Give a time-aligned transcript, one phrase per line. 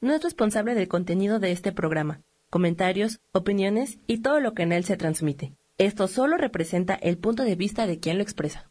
[0.00, 4.72] no es responsable del contenido de este programa, comentarios, opiniones y todo lo que en
[4.72, 5.54] él se transmite.
[5.78, 8.70] Esto solo representa el punto de vista de quien lo expresa.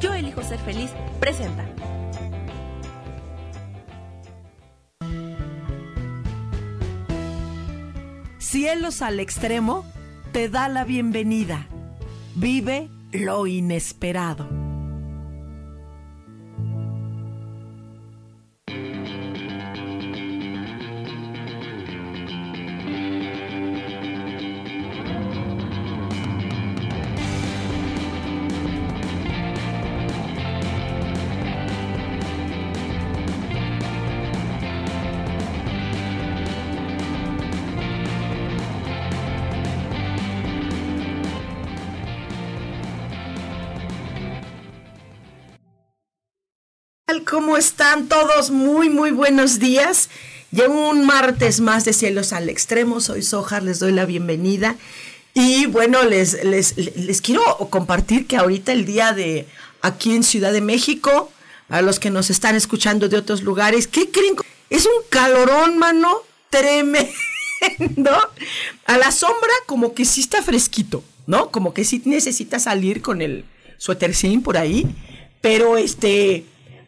[0.00, 0.90] Yo elijo ser feliz,
[1.20, 1.64] presenta.
[8.38, 9.84] Cielos al extremo
[10.32, 11.66] te da la bienvenida.
[12.34, 14.65] Vive lo inesperado.
[47.36, 48.50] ¿Cómo están todos?
[48.50, 50.08] Muy, muy buenos días.
[50.52, 52.98] Ya un martes más de Cielos al Extremo.
[53.02, 54.76] Soy Sojar, les doy la bienvenida.
[55.34, 59.46] Y bueno, les, les, les quiero compartir que ahorita el día de
[59.82, 61.30] aquí en Ciudad de México,
[61.68, 64.36] a los que nos están escuchando de otros lugares, ¿qué creen?
[64.70, 67.12] Es un calorón, mano, tremendo.
[68.86, 71.50] A la sombra como que sí está fresquito, ¿no?
[71.50, 73.44] Como que sí necesita salir con el
[73.76, 74.86] suétercín por ahí.
[75.42, 76.46] Pero este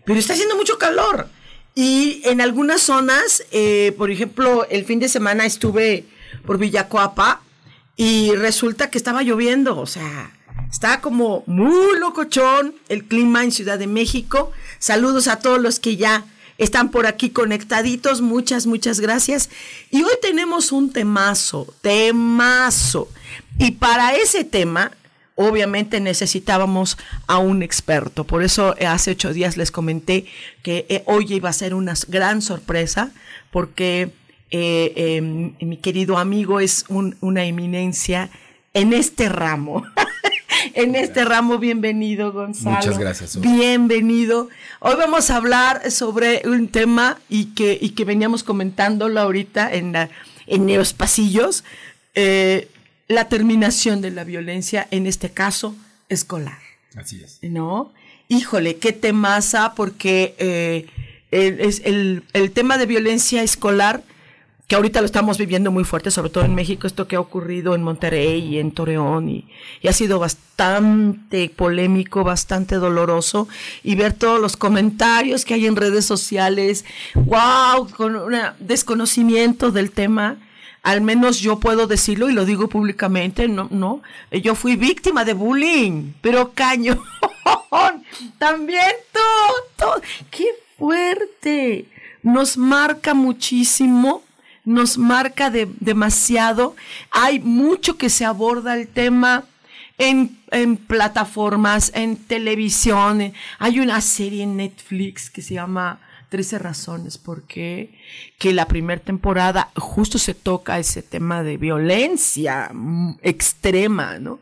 [0.08, 1.28] pero está haciendo mucho calor.
[1.74, 6.06] Y en algunas zonas, eh, por ejemplo, el fin de semana estuve
[6.46, 7.42] por Villacoapa
[7.94, 10.32] y resulta que estaba lloviendo, o sea,
[10.72, 14.50] está como muy locochón el clima en Ciudad de México.
[14.78, 16.24] Saludos a todos los que ya
[16.56, 19.50] están por aquí conectaditos, muchas, muchas gracias.
[19.90, 23.10] Y hoy tenemos un temazo, temazo.
[23.58, 24.92] Y para ese tema
[25.38, 28.24] obviamente necesitábamos a un experto.
[28.24, 30.26] Por eso eh, hace ocho días les comenté
[30.64, 33.12] que eh, hoy iba a ser una gran sorpresa
[33.52, 34.10] porque
[34.50, 38.30] eh, em, mi querido amigo es una eminencia
[38.74, 39.84] en este ramo.
[40.74, 42.76] en este ramo, bienvenido Gonzalo.
[42.76, 43.40] Muchas gracias.
[43.40, 44.48] Bienvenido.
[44.80, 49.92] Hoy vamos a hablar sobre un tema y que, y que veníamos comentándolo ahorita en,
[49.92, 50.08] la,
[50.48, 51.62] en los pasillos
[53.08, 55.74] la terminación de la violencia, en este caso,
[56.08, 56.58] escolar.
[56.94, 57.38] Así es.
[57.42, 57.92] ¿No?
[58.28, 60.86] Híjole, qué temaza, porque eh,
[61.30, 64.02] es el, tema de violencia escolar,
[64.66, 67.74] que ahorita lo estamos viviendo muy fuerte, sobre todo en México, esto que ha ocurrido
[67.74, 69.48] en Monterrey y en Torreón, y,
[69.80, 73.48] y ha sido bastante polémico, bastante doloroso,
[73.82, 79.90] y ver todos los comentarios que hay en redes sociales, wow, con un desconocimiento del
[79.90, 80.36] tema
[80.88, 84.00] al menos yo puedo decirlo y lo digo públicamente, no, no,
[84.30, 86.98] yo fui víctima de bullying, pero cañón,
[88.38, 89.84] también tú,
[90.30, 90.46] qué
[90.78, 91.84] fuerte,
[92.22, 94.22] nos marca muchísimo,
[94.64, 96.74] nos marca de, demasiado,
[97.10, 99.44] hay mucho que se aborda el tema.
[100.00, 103.32] En, en, plataformas, en televisión.
[103.58, 107.90] Hay una serie en Netflix que se llama 13 razones por qué,
[108.38, 114.40] que la primera temporada justo se toca ese tema de violencia mm, extrema, ¿no?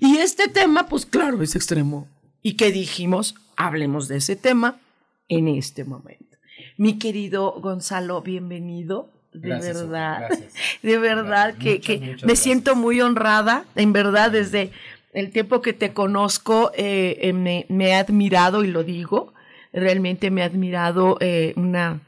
[0.00, 2.08] Y este tema, pues claro, es extremo.
[2.42, 3.34] ¿Y qué dijimos?
[3.56, 4.80] Hablemos de ese tema
[5.28, 6.36] en este momento.
[6.76, 9.10] Mi querido Gonzalo, bienvenido.
[9.32, 10.28] De verdad,
[10.82, 14.72] de verdad que, me siento muy honrada, en verdad, desde
[15.12, 19.32] el tiempo que te conozco eh, eh, me, me he admirado y lo digo
[19.72, 22.00] realmente me ha admirado eh, una,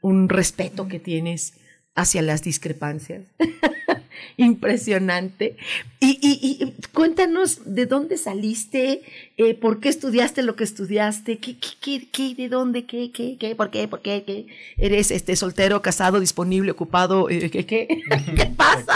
[0.00, 1.54] un respeto que tienes
[1.94, 3.24] hacia las discrepancias.
[4.36, 5.56] Impresionante.
[5.98, 9.02] Y, y, cuéntanos de dónde saliste,
[9.36, 13.56] eh, por qué estudiaste lo que estudiaste, qué, qué, qué, de dónde, qué, qué, qué,
[13.56, 14.46] por qué, por qué, qué.
[14.76, 17.88] eres este soltero, casado, disponible, ocupado, eh, qué, qué,
[18.36, 18.94] qué pasa.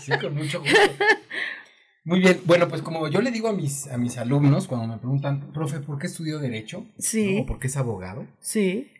[0.00, 0.78] Sí, con mucho gusto.
[2.04, 4.98] Muy bien, bueno, pues como yo le digo a mis, a mis alumnos cuando me
[4.98, 6.86] preguntan, profe, ¿por qué estudió Derecho?
[6.98, 7.38] Sí.
[7.40, 8.26] ¿O por qué es abogado?
[8.40, 8.90] Sí.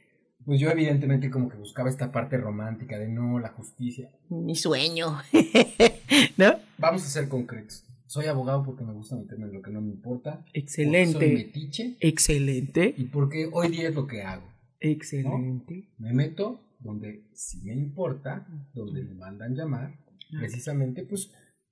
[0.45, 4.11] Pues yo evidentemente como que buscaba esta parte romántica de no, la justicia.
[4.29, 5.19] Mi sueño.
[6.37, 6.55] ¿No?
[6.79, 7.85] Vamos a ser concretos.
[8.07, 10.45] Soy abogado porque me gusta meterme en lo que no me importa.
[10.53, 11.19] Excelente.
[11.19, 11.97] Soy metiche.
[12.01, 12.95] Excelente.
[12.97, 14.51] Y porque hoy día es lo que hago.
[14.81, 15.89] Excelente.
[15.99, 19.95] Me meto donde sí me importa, donde me mandan llamar,
[20.31, 21.31] precisamente pues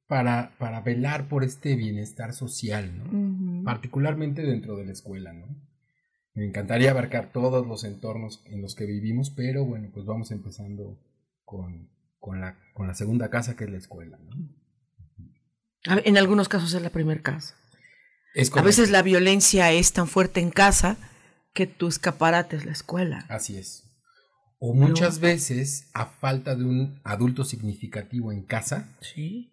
[0.08, 3.62] para, para velar por este bienestar social, ¿no?
[3.62, 5.46] Particularmente dentro de la escuela, ¿no?
[6.34, 10.98] Me encantaría abarcar todos los entornos en los que vivimos, pero bueno, pues vamos empezando
[11.44, 14.48] con, con, la, con la segunda casa que es la escuela, ¿no?
[16.04, 17.54] En algunos casos es la primera casa.
[18.54, 20.96] a veces la violencia es tan fuerte en casa
[21.52, 23.26] que tu escaparate es la escuela.
[23.28, 23.84] Así es.
[24.58, 29.52] O muchas veces, a falta de un adulto significativo en casa, Sí.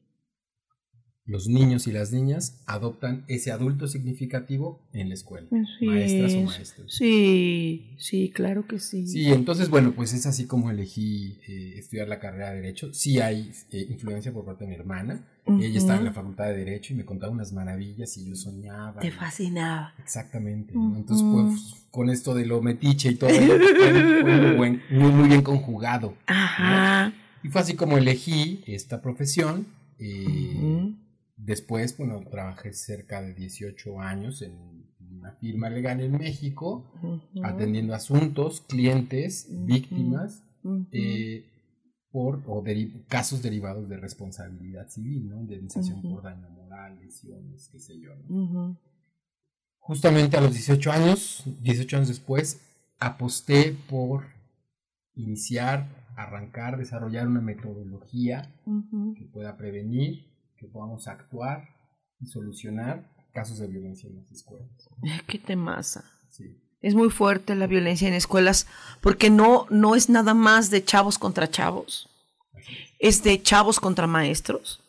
[1.27, 5.47] Los niños y las niñas adoptan ese adulto significativo en la escuela.
[5.51, 6.45] Así maestras o es.
[6.45, 6.93] maestros.
[6.93, 9.07] Sí, sí, claro que sí.
[9.07, 12.93] Sí, entonces, bueno, pues es así como elegí eh, estudiar la carrera de Derecho.
[12.93, 15.25] Sí hay eh, influencia por parte de mi hermana.
[15.47, 18.99] Ella estaba en la facultad de Derecho y me contaba unas maravillas y yo soñaba.
[18.99, 19.93] Te fascinaba.
[20.03, 20.73] Exactamente.
[20.75, 20.95] ¿no?
[20.95, 25.27] Entonces, pues, con esto de lo metiche y todo, fue, fue muy, buen- muy, muy
[25.29, 26.15] bien conjugado.
[26.27, 27.13] Ajá.
[27.43, 29.65] Y fue así como elegí esta profesión.
[29.99, 30.93] eh.
[31.37, 34.53] Después, bueno, trabajé cerca de 18 años en
[35.17, 36.91] una firma legal en México,
[37.43, 40.43] atendiendo asuntos, clientes, víctimas,
[40.91, 41.45] eh,
[42.11, 45.41] por o deri- casos derivados de responsabilidad civil, ¿no?
[45.41, 48.11] Indemnización por daño moral, lesiones, qué sé yo.
[49.79, 52.61] Justamente a los 18 años, 18 años después,
[52.99, 54.23] aposté por
[55.15, 58.49] iniciar, arrancar, desarrollar una metodología
[59.15, 60.25] que pueda prevenir,
[60.65, 61.69] que podamos actuar
[62.19, 64.69] y solucionar casos de violencia en las escuelas.
[65.27, 66.03] Qué temaza.
[66.29, 66.57] Sí.
[66.81, 68.67] Es muy fuerte la violencia en escuelas
[69.01, 72.09] porque no, no es nada más de chavos contra chavos.
[72.99, 74.81] Es de chavos contra maestros,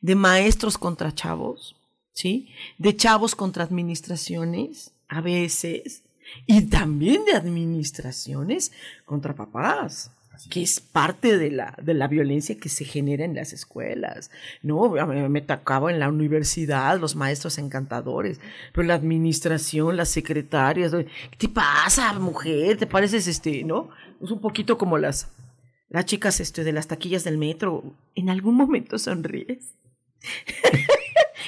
[0.00, 1.74] de maestros contra chavos,
[2.12, 2.48] ¿sí?
[2.78, 6.04] De chavos contra administraciones, a veces,
[6.46, 8.72] y también de administraciones
[9.04, 13.34] contra papás, Así que es parte de la, de la violencia que se genera en
[13.34, 14.30] las escuelas.
[14.62, 18.38] No, mí me tocaba en la universidad, los maestros encantadores,
[18.74, 22.76] pero la administración, las secretarias, ¿qué te pasa, mujer?
[22.76, 23.88] ¿Te pareces este, no?
[24.22, 25.30] Es un poquito como las,
[25.88, 27.82] las chicas este, de las taquillas del metro.
[28.14, 29.72] ¿En algún momento sonríes?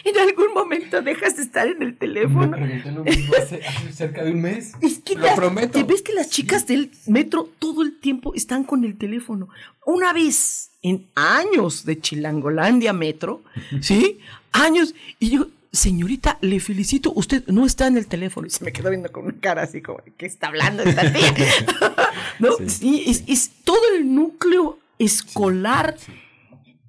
[0.08, 2.50] ¿En algún momento dejas de estar en el Me teléfono?
[2.50, 4.72] pregunté lo mismo hace, hace cerca de un mes.
[4.80, 5.72] Es que Lo las- prometo.
[5.72, 9.48] ¿te ves que las chicas del metro todo el tiempo están con el teléfono?
[9.84, 13.42] Una vez en años de Chilangolandia Metro,
[13.80, 14.18] ¿sí?
[14.52, 14.94] Años.
[15.18, 18.46] Y yo, señorita, le felicito, usted no está en el teléfono.
[18.46, 21.34] Y se me quedó viendo con una cara así como, ¿qué está hablando esta tía?
[22.38, 22.56] ¿No?
[22.58, 22.68] Sí.
[22.70, 25.96] Sí, es, es todo el núcleo escolar.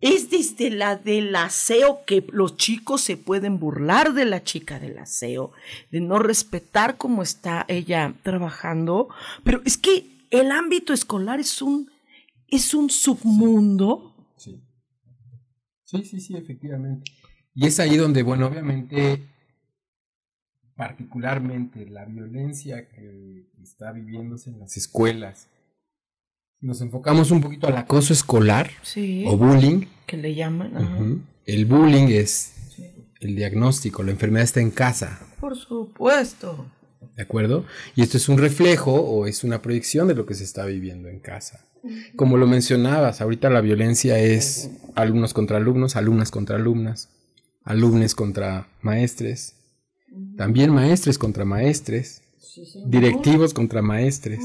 [0.01, 4.97] Es desde la del aseo que los chicos se pueden burlar de la chica del
[4.97, 5.51] aseo,
[5.91, 9.09] de no respetar cómo está ella trabajando,
[9.43, 11.89] pero es que el ámbito escolar es un
[12.47, 14.13] es un submundo.
[14.37, 14.61] Sí.
[15.83, 17.11] Sí, sí, sí, efectivamente.
[17.53, 19.23] Y es ahí donde, bueno, obviamente,
[20.75, 25.49] particularmente la violencia que está viviéndose en las escuelas.
[26.59, 29.23] Si nos enfocamos un poquito al acoso escolar Sí.
[29.27, 30.75] o bullying, Que le llaman.
[30.75, 30.97] ajá.
[31.45, 32.53] el bullying es
[33.21, 36.65] el diagnóstico, la enfermedad está en casa, Por supuesto.
[37.15, 37.65] ¿de acuerdo?
[37.95, 41.07] Y esto es un reflejo o es una proyección de lo que se está viviendo
[41.09, 41.65] en casa.
[42.17, 47.09] Como lo mencionabas, ahorita la violencia es alumnos contra alumnos, alumnas contra alumnas,
[47.63, 49.55] alumnes contra maestres,
[50.37, 52.21] también maestres contra maestres,
[52.85, 54.41] directivos contra maestres.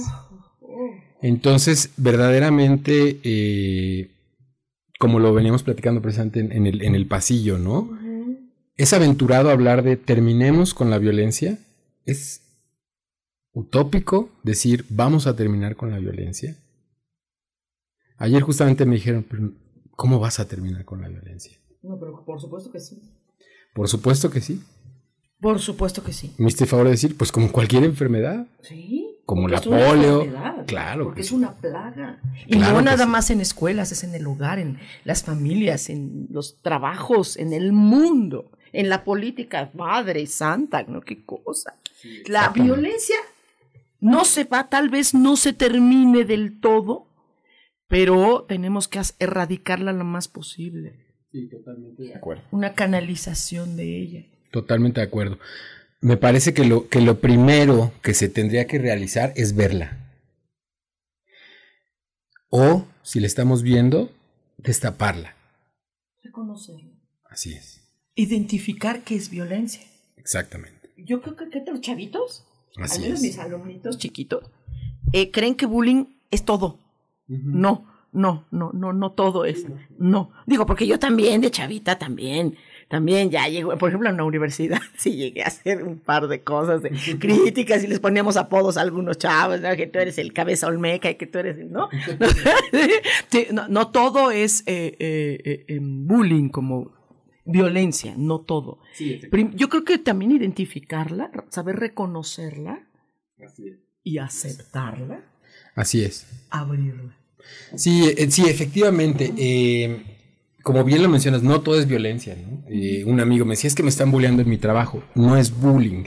[1.26, 4.10] Entonces, verdaderamente, eh,
[5.00, 7.98] como lo veníamos platicando precisamente en, en el, en el pasillo, ¿no?
[8.76, 11.58] Es aventurado hablar de terminemos con la violencia.
[12.04, 12.42] Es
[13.54, 16.58] utópico decir vamos a terminar con la violencia.
[18.18, 19.50] Ayer justamente me dijeron, "Pero,
[19.92, 21.58] ¿cómo vas a terminar con la violencia?
[21.82, 23.00] No, pero por supuesto que sí.
[23.72, 24.62] Por supuesto que sí.
[25.40, 26.34] Por supuesto que sí.
[26.36, 29.13] Me hiciste favor de decir, pues como cualquier enfermedad, Sí.
[29.24, 30.26] Como porque la polio.
[30.66, 31.04] Claro.
[31.04, 32.20] Porque que es una plaga.
[32.46, 33.10] Y Claro no nada sí.
[33.10, 37.72] más en escuelas, es en el hogar, en las familias, en los trabajos, en el
[37.72, 39.70] mundo, en la política.
[39.74, 41.00] Madre santa, ¿no?
[41.00, 41.76] Qué cosa.
[42.26, 43.16] La violencia
[44.00, 47.06] no se va, tal vez no se termine del todo,
[47.88, 51.00] pero tenemos que as- erradicarla lo más posible.
[51.32, 52.42] Sí, totalmente de acuerdo.
[52.50, 54.24] Una canalización de ella.
[54.50, 55.38] Totalmente de acuerdo.
[56.04, 59.96] Me parece que lo, que lo primero que se tendría que realizar es verla.
[62.50, 64.12] O, si la estamos viendo,
[64.58, 65.34] destaparla.
[66.22, 66.90] Reconocerlo.
[67.30, 67.88] Así es.
[68.16, 69.80] Identificar qué es violencia.
[70.18, 70.90] Exactamente.
[70.98, 72.44] Yo creo que, que los chavitos,
[72.76, 73.22] Así al menos es.
[73.22, 74.44] mis alumnitos chiquitos,
[75.14, 76.80] eh, creen que bullying es todo.
[77.28, 79.64] No, no, no, no, no todo es.
[79.98, 80.32] No.
[80.44, 82.58] Digo, porque yo también, de chavita, también.
[82.94, 86.42] También ya llego, por ejemplo, en la universidad sí llegué a hacer un par de
[86.44, 89.74] cosas de críticas y les poníamos apodos a algunos chavos, ¿no?
[89.74, 91.88] que tú eres el cabeza olmeca y que tú eres, el- ¿no?
[93.32, 96.92] Sí, no, no todo es eh, eh, eh, bullying como
[97.44, 98.78] violencia, no todo.
[98.92, 99.20] Sí,
[99.54, 102.86] Yo creo que también identificarla, saber reconocerla,
[104.04, 105.24] y aceptarla.
[105.74, 106.28] Así es.
[106.50, 107.16] Abrirla.
[107.74, 109.32] Sí, sí, efectivamente.
[109.36, 110.13] Eh,
[110.64, 112.34] como bien lo mencionas, no todo es violencia.
[112.34, 112.64] ¿no?
[112.70, 115.04] Eh, un amigo me decía, es que me están bulleando en mi trabajo.
[115.14, 116.04] No es bullying.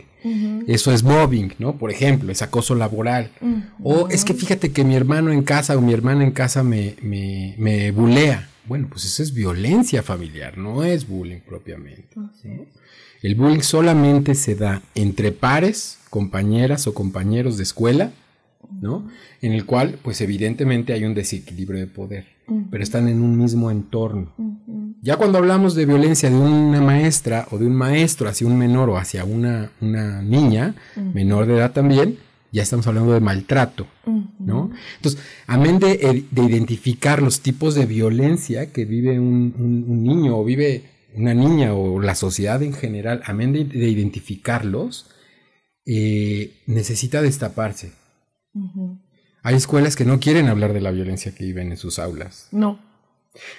[0.68, 1.78] Eso es mobbing, ¿no?
[1.78, 3.32] Por ejemplo, es acoso laboral.
[3.82, 6.96] O es que fíjate que mi hermano en casa o mi hermana en casa me,
[7.02, 8.50] me, me bulea.
[8.66, 12.10] Bueno, pues eso es violencia familiar, no es bullying propiamente.
[13.22, 18.12] El bullying solamente se da entre pares, compañeras o compañeros de escuela,
[18.82, 19.08] ¿no?
[19.42, 22.26] En el cual, pues evidentemente hay un desequilibrio de poder,
[22.70, 24.34] pero están en un mismo entorno.
[25.02, 28.90] Ya cuando hablamos de violencia de una maestra o de un maestro hacia un menor
[28.90, 30.76] o hacia una, una niña,
[31.14, 32.18] menor de edad también,
[32.52, 33.88] ya estamos hablando de maltrato,
[34.40, 34.72] ¿no?
[34.96, 40.46] Entonces, amén de, de, identificar los tipos de violencia que vive un, un, niño o
[40.46, 40.84] vive
[41.14, 45.08] una niña o la sociedad en general, amén de, de identificarlos,
[45.86, 47.94] eh, necesita destaparse.
[49.44, 52.48] Hay escuelas que no quieren hablar de la violencia que viven en sus aulas.
[52.52, 52.80] No.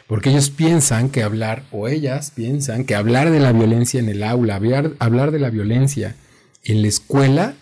[0.06, 4.22] Porque ellos piensan que hablar, o ellas piensan que hablar de la violencia en el
[4.22, 6.16] aula, hablar, hablar de la violencia
[6.64, 7.54] en la escuela,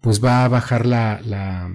[0.00, 1.70] pues va a bajar la, la,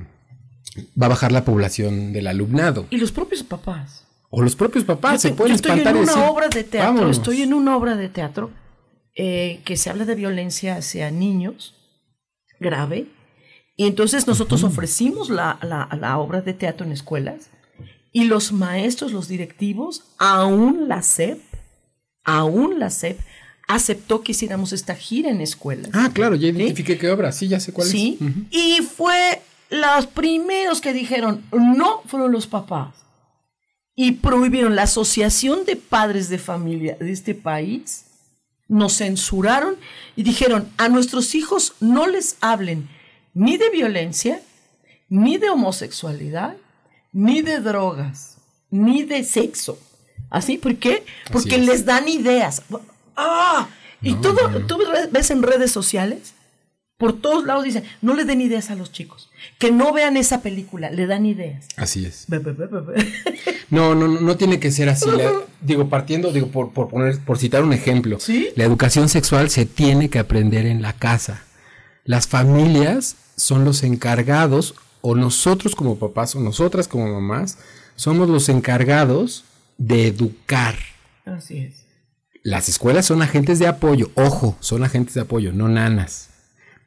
[1.00, 2.88] va a bajar la población del alumnado.
[2.90, 4.06] Y los propios papás.
[4.30, 6.48] O los propios papás yo se pueden yo estoy espantar en y una decir, obra
[6.50, 7.18] de teatro, "Vámonos".
[7.18, 8.52] estoy en una obra de teatro
[9.16, 11.74] eh, que se habla de violencia hacia niños
[12.60, 13.08] grave.
[13.78, 17.50] Y entonces nosotros ofrecimos la, la, la obra de teatro en escuelas
[18.12, 21.40] y los maestros, los directivos, aún la SEP,
[22.24, 23.20] aún la SEP,
[23.68, 25.90] aceptó que hiciéramos esta gira en escuelas.
[25.94, 28.28] Ah, claro, ya identifiqué qué obra, sí, ya sé cuál Sí, es.
[28.30, 28.40] Ujú.
[28.52, 32.94] y fue los primeros que dijeron no fueron los papás
[33.96, 38.06] y prohibieron la asociación de padres de familia de este país,
[38.68, 39.76] nos censuraron
[40.16, 42.88] y dijeron a nuestros hijos no les hablen
[43.36, 44.42] ni de violencia,
[45.10, 46.56] ni de homosexualidad,
[47.12, 48.38] ni de drogas,
[48.72, 49.78] ni de sexo.
[50.32, 50.58] ¿Así?
[50.58, 51.04] ¿Por qué?
[51.32, 51.66] Porque es.
[51.66, 52.64] les dan ideas.
[53.16, 53.68] ¡Ah!
[54.02, 54.66] Y todo, no, no.
[54.68, 54.80] tú
[55.12, 56.34] ves en redes sociales,
[56.98, 59.30] por todos lados dicen, no le den ideas a los chicos.
[59.60, 61.68] Que no vean esa película, le dan ideas.
[61.76, 62.26] Así es.
[62.28, 63.14] Be, be, be, be, be.
[63.70, 65.10] No, no, no, no tiene que ser así.
[65.10, 68.20] La- digo, partiendo, digo, por, por poner, por citar un ejemplo.
[68.20, 68.50] Sí.
[68.56, 71.44] La educación sexual se tiene que aprender en la casa.
[72.06, 77.58] Las familias son los encargados, o nosotros como papás, o nosotras como mamás,
[77.96, 79.46] somos los encargados
[79.78, 80.76] de educar.
[81.26, 81.86] Así es.
[82.44, 86.30] Las escuelas son agentes de apoyo, ojo, son agentes de apoyo, no nanas.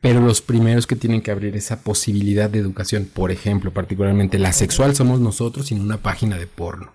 [0.00, 4.52] Pero los primeros que tienen que abrir esa posibilidad de educación, por ejemplo, particularmente la
[4.52, 6.92] sexual, somos nosotros sin una página de porno.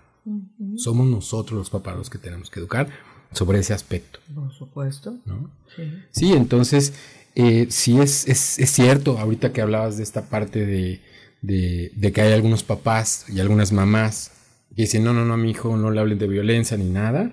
[0.76, 2.88] Somos nosotros los papás los que tenemos que educar
[3.32, 4.20] sobre ese aspecto.
[4.34, 5.18] Por supuesto.
[5.26, 5.50] ¿no?
[5.76, 5.82] Sí.
[6.10, 6.94] Sí, entonces,
[7.34, 11.00] eh, sí es, es, es cierto, ahorita que hablabas de esta parte de,
[11.42, 14.30] de, de que hay algunos papás y algunas mamás
[14.74, 17.30] que dicen, no, no, no, a mi hijo no le hablen de violencia ni nada.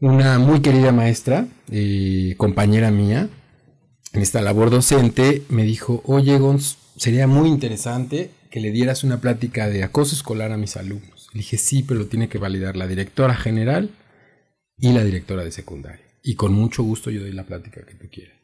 [0.00, 3.28] Una muy querida maestra, eh, compañera mía,
[4.12, 9.20] en esta labor docente, me dijo, oye, Gonz, sería muy interesante que le dieras una
[9.20, 11.28] plática de acoso escolar a mis alumnos.
[11.32, 13.90] Le dije, sí, pero lo tiene que validar la directora general
[14.76, 16.04] y la directora de secundaria.
[16.22, 18.41] Y con mucho gusto yo doy la plática que tú quieras.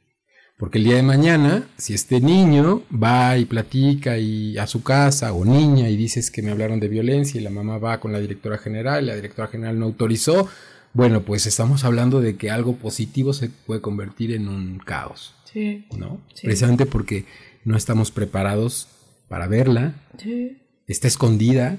[0.59, 5.33] Porque el día de mañana, si este niño va y platica y a su casa
[5.33, 8.19] o niña y dices que me hablaron de violencia y la mamá va con la
[8.19, 10.49] directora general y la directora general no autorizó,
[10.95, 15.87] bueno, pues estamos hablando de que algo positivo se puede convertir en un caos, Sí.
[15.97, 16.21] ¿no?
[16.35, 16.43] Sí.
[16.47, 17.25] Precisamente porque
[17.65, 18.89] no estamos preparados
[19.29, 20.59] para verla, Sí.
[20.89, 21.79] está escondida,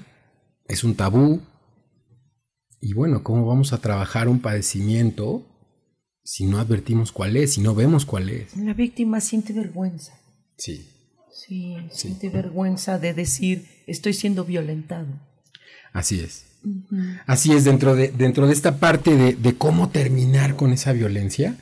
[0.68, 1.42] es un tabú.
[2.80, 5.44] Y bueno, ¿cómo vamos a trabajar un padecimiento
[6.30, 8.56] si no advertimos cuál es, si no vemos cuál es?
[8.56, 10.12] La víctima siente vergüenza.
[10.56, 10.86] Sí,
[11.32, 15.08] Sí, siente vergüenza de decir, estoy siendo violentado.
[15.92, 16.44] así es.
[17.26, 21.56] Así es, dentro de, dentro de esta parte de, de cómo terminar con esa violencia,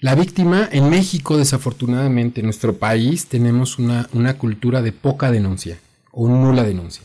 [0.00, 5.78] la víctima en México, desafortunadamente, en nuestro país, tenemos una, una cultura de poca denuncia
[6.12, 7.04] o nula denuncia.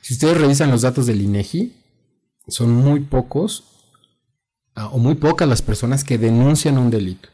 [0.00, 1.72] Si ustedes revisan los datos del INEGI,
[2.46, 3.71] son muy pocos
[4.74, 7.28] o muy pocas las personas que denuncian un delito.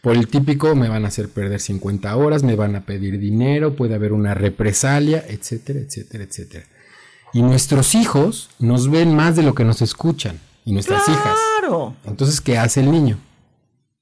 [0.00, 3.76] Por el típico, me van a hacer perder 50 horas, me van a pedir dinero,
[3.76, 6.64] puede haber una represalia, etcétera, etcétera, etcétera.
[7.32, 11.38] Y nuestros hijos nos ven más de lo que nos escuchan, y nuestras hijas.
[11.60, 11.94] Claro.
[12.04, 13.18] Entonces, ¿qué hace el niño?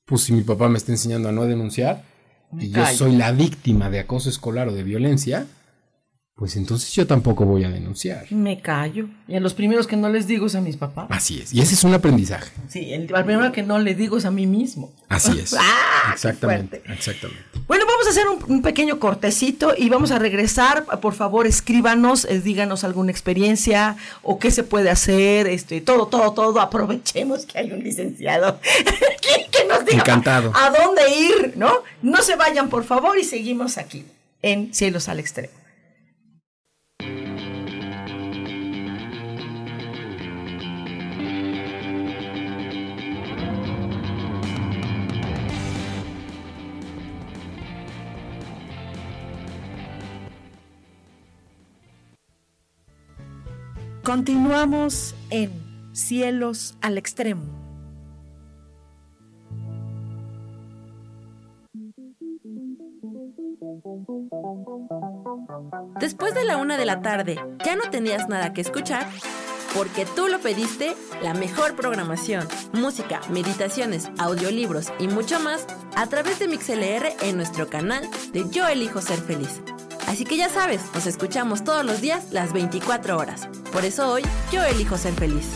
[0.04, 2.04] Pues si mi papá me está enseñando a no denunciar
[2.50, 5.46] Me y yo soy la víctima de acoso escolar o de violencia,
[6.40, 8.24] pues entonces yo tampoco voy a denunciar.
[8.32, 9.10] Me callo.
[9.28, 11.06] Y a los primeros que no les digo es a mis papás.
[11.10, 11.52] Así es.
[11.52, 12.50] Y ese es un aprendizaje.
[12.66, 14.90] Sí, el, primero que no le digo es a mí mismo.
[15.10, 15.52] Así es.
[15.52, 16.82] ¡Ah, exactamente.
[16.88, 17.42] Exactamente.
[17.66, 20.86] Bueno, vamos a hacer un, pequeño cortecito y vamos a regresar.
[21.02, 26.32] Por favor, escríbanos, eh, díganos alguna experiencia o qué se puede hacer, este, todo, todo,
[26.32, 26.58] todo.
[26.62, 28.58] Aprovechemos que hay un licenciado
[29.50, 30.54] que, nos diga Encantado.
[30.56, 31.70] a dónde ir, ¿no?
[32.00, 34.06] No se vayan, por favor, y seguimos aquí
[34.40, 35.59] en Cielos al Extremo.
[54.10, 55.52] Continuamos en
[55.92, 57.44] Cielos al Extremo.
[66.00, 69.06] Después de la una de la tarde, ¿ya no tenías nada que escuchar?
[69.76, 76.40] Porque tú lo pediste, la mejor programación, música, meditaciones, audiolibros y mucho más a través
[76.40, 78.02] de MixLR en nuestro canal
[78.32, 79.62] de Yo Elijo Ser Feliz.
[80.10, 83.46] Así que ya sabes, nos escuchamos todos los días las 24 horas.
[83.72, 85.48] Por eso hoy yo elijo ser feliz.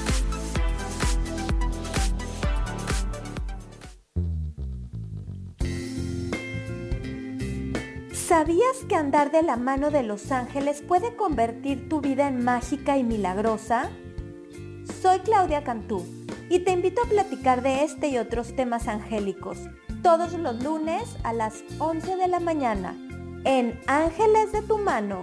[8.13, 12.97] ¿Sabías que andar de la mano de los ángeles puede convertir tu vida en mágica
[12.97, 13.91] y milagrosa?
[15.03, 16.07] Soy Claudia Cantú
[16.49, 19.59] y te invito a platicar de este y otros temas angélicos
[20.05, 22.95] todos los lunes a las 11 de la mañana
[23.45, 25.23] en Ángeles de tu mano.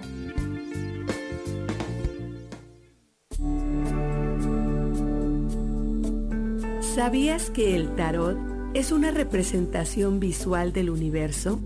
[6.80, 8.38] ¿Sabías que el tarot
[8.74, 11.60] es una representación visual del universo?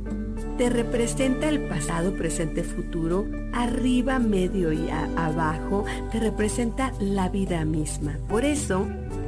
[0.58, 8.18] Te representa el pasado, presente, futuro, arriba, medio y abajo, te representa la vida misma.
[8.30, 8.88] Por eso,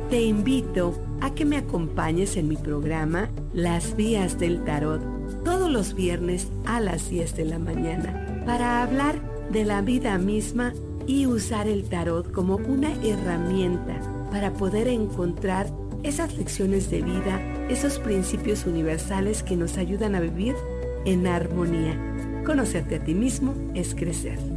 [0.10, 5.17] te invito a que me acompañes en mi programa Las Vías del Tarot
[5.48, 9.16] todos los viernes a las 10 de la mañana para hablar
[9.50, 10.74] de la vida misma
[11.08, 13.98] y usar el tarot como una herramienta
[14.30, 15.68] para poder encontrar
[16.04, 20.54] esas lecciones de vida, esos principios universales que nos ayudan a vivir
[21.06, 21.98] en armonía.
[22.46, 24.57] Conocerte a ti mismo es crecer.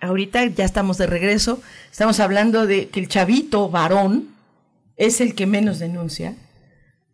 [0.00, 4.28] Ahorita ya estamos de regreso, estamos hablando de que el chavito varón
[4.96, 6.36] es el que menos denuncia,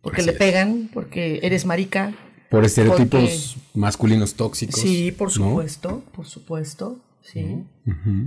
[0.01, 2.15] porque le pegan, porque eres marica.
[2.51, 4.81] Por estereotipos masculinos tóxicos.
[4.81, 7.65] Sí, por supuesto, por supuesto, sí.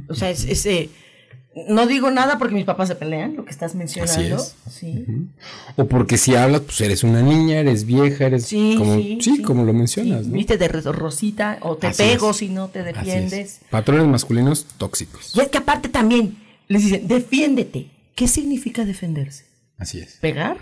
[0.08, 0.90] O sea, es, ese
[1.68, 4.38] no digo nada porque mis papás se pelean, lo que estás mencionando.
[4.70, 5.06] Sí.
[5.76, 9.64] O porque si hablas, pues eres una niña, eres vieja, eres sí, como, sí, como
[9.64, 10.30] lo mencionas.
[10.30, 13.60] Viste de rosita o te pego si no te defiendes.
[13.70, 15.36] Patrones masculinos tóxicos.
[15.36, 17.90] Y es que aparte también les dicen, defiéndete.
[18.16, 19.46] ¿Qué significa defenderse?
[19.78, 20.18] Así es.
[20.18, 20.58] ¿Pegar?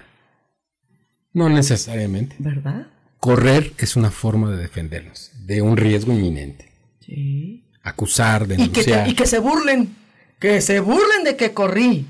[1.33, 2.35] No necesariamente.
[2.39, 2.87] ¿Verdad?
[3.19, 6.71] Correr es una forma de defendernos de un riesgo inminente.
[6.99, 7.63] Sí.
[7.83, 9.07] Acusar, denunciar.
[9.07, 9.95] y que se burlen
[10.39, 12.05] que se burlen de que corrí.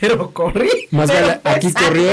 [0.00, 0.70] Pero corrí.
[0.90, 2.10] Más vale aquí corrió.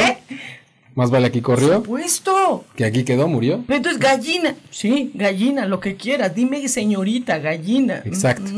[0.95, 1.83] Más vale aquí corrió.
[1.83, 2.65] Por supuesto.
[2.75, 3.63] Que aquí quedó, murió.
[3.67, 4.55] Pero entonces gallina.
[4.71, 6.33] Sí, gallina, lo que quieras.
[6.33, 8.01] Dime señorita, gallina.
[8.05, 8.51] Exacto.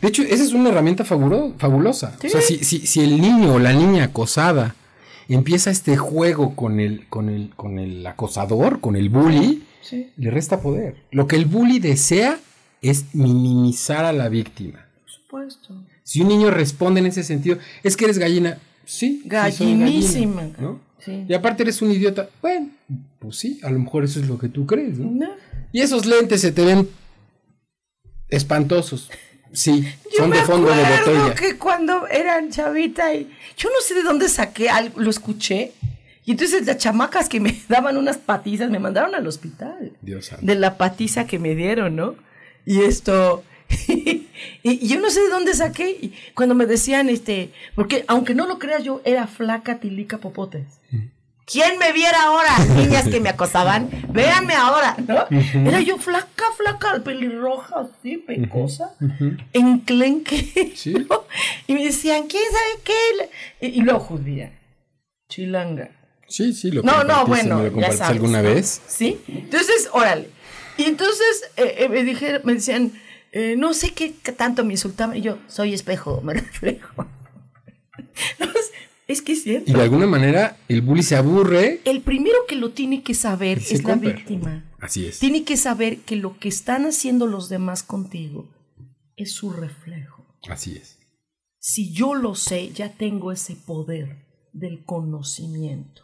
[0.00, 2.16] De hecho, esa es una herramienta fabulosa.
[2.24, 4.76] O sea, si, si, si el niño o la niña acosada
[5.28, 9.64] empieza este juego con el, con el, con el acosador, con el bully,
[10.16, 10.96] le resta poder.
[11.10, 12.38] Lo que el bully desea
[12.80, 14.86] es minimizar a la víctima.
[15.02, 15.74] Por supuesto.
[16.04, 19.22] Si un niño responde en ese sentido, es que eres gallina, sí.
[19.24, 20.42] Gallinísima.
[20.42, 20.80] gallina, ¿no?
[20.98, 21.24] Sí.
[21.28, 22.28] Y aparte eres un idiota.
[22.40, 22.70] Bueno,
[23.18, 25.10] pues sí, a lo mejor eso es lo que tú crees, ¿no?
[25.10, 25.30] No.
[25.72, 26.88] Y esos lentes se te ven
[28.28, 29.10] espantosos.
[29.52, 31.34] Sí, Yo son me de fondo de botella.
[31.34, 35.72] que cuando eran chavita y yo no sé de dónde saqué algo, lo escuché.
[36.24, 39.92] Y entonces las chamacas que me daban unas patizas me mandaron al hospital.
[40.00, 40.46] Dios santo.
[40.46, 42.14] De la patiza que me dieron, ¿no?
[42.64, 43.44] Y esto.
[43.88, 44.26] y,
[44.62, 46.12] y yo no sé de dónde saqué.
[46.34, 47.50] Cuando me decían, este.
[47.74, 50.66] Porque aunque no lo creas, yo era flaca, tilica, popotes.
[51.44, 52.56] ¿Quién me viera ahora?
[52.76, 55.26] Niñas que me acosaban, véanme ahora, ¿no?
[55.68, 58.94] Era yo flaca, flaca, pelirroja, así, pecosa,
[59.52, 60.72] enclenque.
[60.76, 60.92] Sí.
[61.10, 61.24] ¿no?
[61.66, 63.66] Y me decían, ¿quién sabe qué?
[63.66, 64.52] Y, y luego judía,
[65.28, 65.90] chilanga.
[66.28, 68.02] Sí, sí, lo No, no, bueno, ¿me lo ya sabes.
[68.02, 68.48] alguna ¿no?
[68.48, 68.80] vez?
[68.86, 69.20] Sí.
[69.28, 70.30] Entonces, órale.
[70.78, 72.92] Y entonces eh, eh, me, dije, me decían,
[73.32, 75.16] eh, no sé qué, tanto me insultaban.
[75.16, 77.06] Y yo, soy espejo, me reflejo.
[79.08, 79.70] Es que es cierto.
[79.70, 81.80] Y de alguna manera el bully se aburre.
[81.84, 84.72] El primero que lo tiene que saber es la víctima.
[84.80, 85.18] Así es.
[85.18, 88.48] Tiene que saber que lo que están haciendo los demás contigo
[89.16, 90.24] es su reflejo.
[90.48, 90.98] Así es.
[91.58, 96.02] Si yo lo sé, ya tengo ese poder del conocimiento.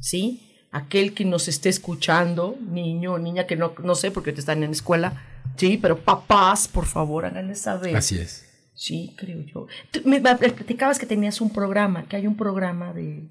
[0.00, 0.66] ¿Sí?
[0.70, 4.62] Aquel que nos esté escuchando, niño o niña que no, no sé porque te están
[4.62, 7.96] en la escuela, sí, pero papás, por favor, háganles saber.
[7.96, 8.46] Así es.
[8.74, 9.66] Sí, creo yo.
[9.90, 13.22] Tú me, platicabas que tenías un programa, que hay un programa de...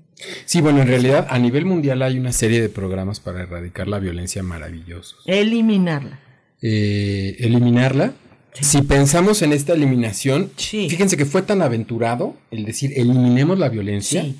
[0.45, 3.99] Sí, bueno, en realidad a nivel mundial hay una serie de programas para erradicar la
[3.99, 5.19] violencia maravillosos.
[5.25, 6.19] Eliminarla.
[6.61, 8.13] Eh, eliminarla.
[8.53, 10.87] Si pensamos en esta eliminación, Sí.
[10.89, 14.37] fíjense que fue tan aventurado el decir eliminemos la violencia, Sí,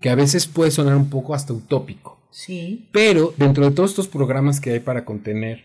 [0.00, 2.18] que a veces puede sonar un poco hasta utópico.
[2.30, 2.88] sí.
[2.90, 5.64] Pero dentro de todos estos programas que hay para contener,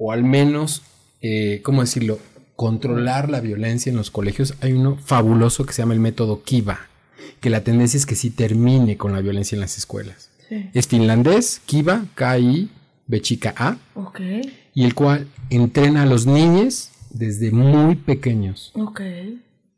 [0.00, 0.82] o al menos,
[1.20, 2.18] eh, ¿cómo decirlo?,
[2.56, 6.80] controlar la violencia en los colegios, hay uno fabuloso que se llama el método Kiva,
[7.40, 10.30] que la tendencia es que sí termine con la violencia en las escuelas.
[10.48, 10.68] Sí.
[10.74, 12.68] Es finlandés, Kiva, K-I,
[13.06, 14.20] B chica A, Ok,
[14.74, 18.72] y el cual entrena a los niños desde muy pequeños.
[18.74, 19.00] ok.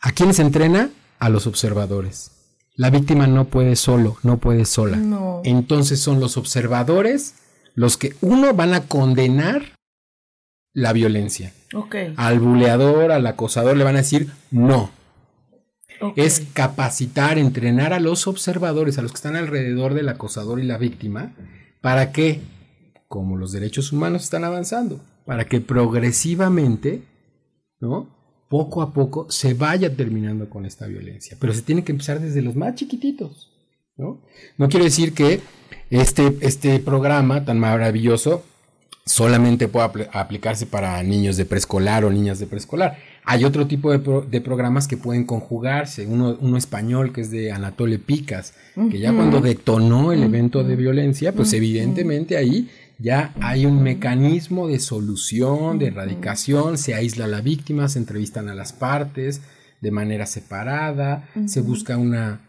[0.00, 0.90] ¿A quiénes entrena?
[1.20, 2.32] A los observadores.
[2.74, 4.96] La víctima no puede solo, no puede sola.
[4.96, 5.40] No.
[5.44, 7.34] Entonces son los observadores
[7.74, 9.76] los que, uno, van a condenar
[10.74, 11.52] la violencia.
[12.16, 14.90] Al buleador, al acosador, le van a decir no.
[16.16, 20.76] Es capacitar, entrenar a los observadores, a los que están alrededor del acosador y la
[20.76, 21.32] víctima,
[21.80, 22.40] para que,
[23.06, 27.04] como los derechos humanos están avanzando, para que progresivamente,
[27.78, 28.08] ¿no?
[28.48, 31.36] Poco a poco se vaya terminando con esta violencia.
[31.40, 33.52] Pero se tiene que empezar desde los más chiquititos,
[33.96, 34.22] ¿no?
[34.58, 35.40] No quiero decir que
[35.88, 38.44] este, este programa tan maravilloso
[39.04, 42.98] solamente pueda apl- aplicarse para niños de preescolar o niñas de preescolar.
[43.24, 46.06] Hay otro tipo de, pro- de programas que pueden conjugarse.
[46.06, 48.54] Uno, uno español que es de Anatole Picas,
[48.90, 54.68] que ya cuando detonó el evento de violencia, pues evidentemente ahí ya hay un mecanismo
[54.68, 59.40] de solución, de erradicación, se aísla a la víctima, se entrevistan a las partes
[59.80, 62.40] de manera separada, se busca una...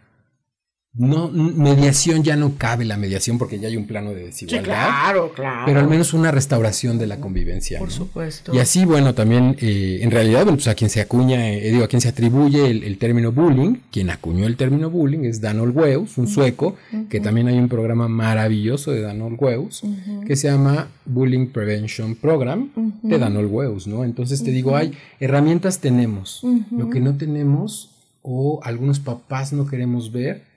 [0.96, 4.64] No, mediación ya no cabe la mediación porque ya hay un plano de Sí, desigualdad
[4.64, 5.64] claro, claro.
[5.66, 7.80] pero al menos una restauración de la convivencia.
[7.80, 7.94] Por ¿no?
[7.96, 8.54] supuesto.
[8.54, 11.84] Y así, bueno, también, eh, en realidad, bueno, pues a quien se acuña, eh, digo,
[11.84, 15.60] a quien se atribuye el, el término bullying, quien acuñó el término bullying es Dan
[15.62, 16.76] Olweus, un sueco,
[17.10, 19.82] que también hay un programa maravilloso de Dan Olweus,
[20.28, 22.70] que se llama Bullying Prevention Program
[23.02, 24.04] de Dan Olweus, ¿no?
[24.04, 27.90] Entonces te digo, hay herramientas tenemos, lo que no tenemos
[28.22, 30.53] o algunos papás no queremos ver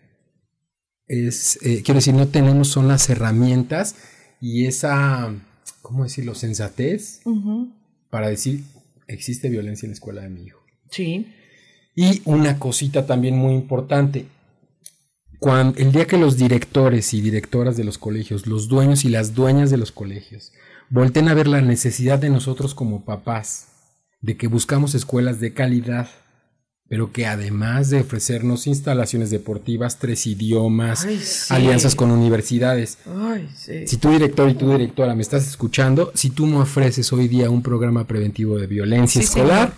[1.08, 3.96] es, eh, quiero decir, no tenemos son las herramientas
[4.40, 5.32] y esa,
[5.82, 7.20] ¿cómo decirlo?, sensatez
[8.10, 8.64] para decir,
[9.06, 10.60] existe violencia en la escuela de mi hijo.
[10.90, 11.32] Sí.
[11.94, 14.26] Y una cosita también muy importante,
[15.38, 19.34] cuando, el día que los directores y directoras de los colegios, los dueños y las
[19.34, 20.52] dueñas de los colegios,
[20.88, 23.68] volten a ver la necesidad de nosotros como papás,
[24.20, 26.08] de que buscamos escuelas de calidad,
[26.88, 31.52] pero que además de ofrecernos instalaciones deportivas, tres idiomas, Ay, sí.
[31.52, 33.86] alianzas con universidades, Ay, sí.
[33.86, 37.50] si tu director y tu directora me estás escuchando, si tú me ofreces hoy día
[37.50, 39.74] un programa preventivo de violencia Sí, escolar,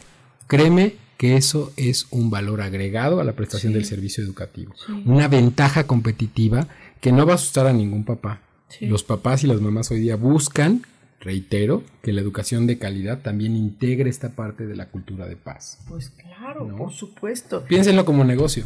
[0.46, 4.72] créeme que eso es un valor agregado a la prestación del servicio educativo.
[5.04, 6.68] Una ventaja competitiva
[7.00, 8.40] que no va a asustar a ningún papá.
[8.80, 10.82] Los papás y las mamás hoy día buscan,
[11.20, 15.78] reitero, que la educación de calidad también integre esta parte de la cultura de paz.
[15.88, 16.28] Pues claro,
[16.66, 16.76] ¿No?
[16.76, 17.64] por supuesto.
[17.64, 18.64] Piénsenlo como negocio.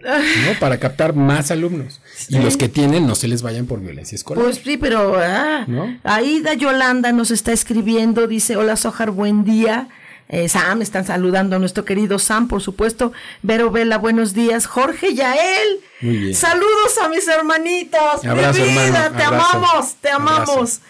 [0.00, 0.06] ¿no?
[0.60, 2.00] Para captar más alumnos.
[2.28, 4.44] Y los que tienen no se les vayan por violencia escolar.
[4.44, 5.98] Pues sí, pero ah, ¿No?
[6.04, 9.88] Aida Yolanda nos está escribiendo, dice, hola Sojar, buen día.
[10.32, 13.12] Eh, Sam, están saludando a nuestro querido Sam, por supuesto.
[13.42, 14.66] Vero Vela, buenos días.
[14.66, 16.34] Jorge Yael, Muy bien.
[16.36, 18.24] saludos a mis hermanitos.
[18.24, 19.56] Abrazo, mi vida, hermano, te abrazo.
[19.56, 20.80] amamos, te Abrazo.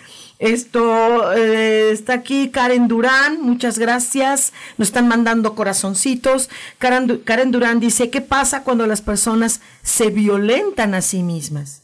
[0.41, 4.55] Esto eh, está aquí Karen Durán, muchas gracias.
[4.79, 6.49] Nos están mandando corazoncitos.
[6.79, 11.83] Karen, Karen Durán dice, ¿qué pasa cuando las personas se violentan a sí mismas?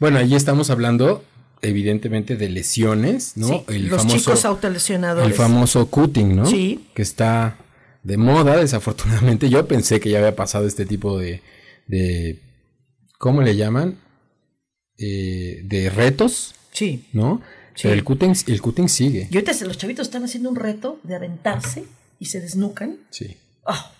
[0.00, 1.22] Bueno, ahí estamos hablando,
[1.60, 3.46] evidentemente, de lesiones, ¿no?
[3.46, 5.30] Sí, el los famoso, chicos autolesionadores.
[5.30, 6.46] El famoso cutting, ¿no?
[6.46, 6.88] Sí.
[6.94, 7.58] Que está
[8.02, 9.48] de moda, desafortunadamente.
[9.48, 11.42] Yo pensé que ya había pasado este tipo de.
[11.86, 12.40] de
[13.18, 14.00] ¿Cómo le llaman?
[14.98, 17.06] Eh, de retos, Sí.
[17.12, 17.40] ¿no?
[17.74, 17.82] Sí.
[17.84, 19.28] Pero el cutting, el cutting sigue.
[19.30, 21.84] Y ahorita los chavitos están haciendo un reto de aventarse
[22.18, 22.96] y se desnucan.
[23.10, 23.36] Sí.
[23.64, 23.90] Oh,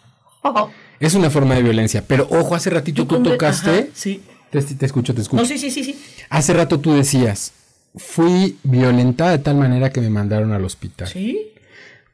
[0.42, 2.04] oh, Es una forma de violencia.
[2.06, 3.70] Pero ojo, hace ratito tú tocaste.
[3.70, 4.22] ajá, sí.
[4.50, 5.42] Te, te escucho, te escucho.
[5.42, 5.98] No, sí, sí, sí, sí.
[6.28, 7.52] Hace rato tú decías,
[7.96, 11.08] fui violentada de tal manera que me mandaron al hospital.
[11.08, 11.52] Sí.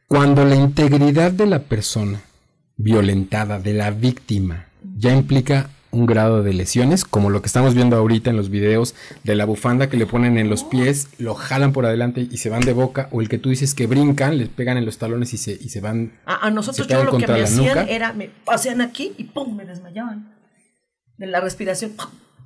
[0.06, 2.22] Cuando la integridad de la persona
[2.76, 7.96] violentada, de la víctima, ya implica un grado de lesiones, como lo que estamos viendo
[7.96, 11.72] ahorita en los videos de la bufanda que le ponen en los pies, lo jalan
[11.72, 14.48] por adelante y se van de boca, o el que tú dices que brincan, les
[14.48, 16.12] pegan en los talones y se, y se van.
[16.26, 17.84] A, a nosotros yo lo que me hacían nuca.
[17.84, 20.34] era, me hacían aquí y pum, me desmayaban.
[21.16, 21.92] De la respiración.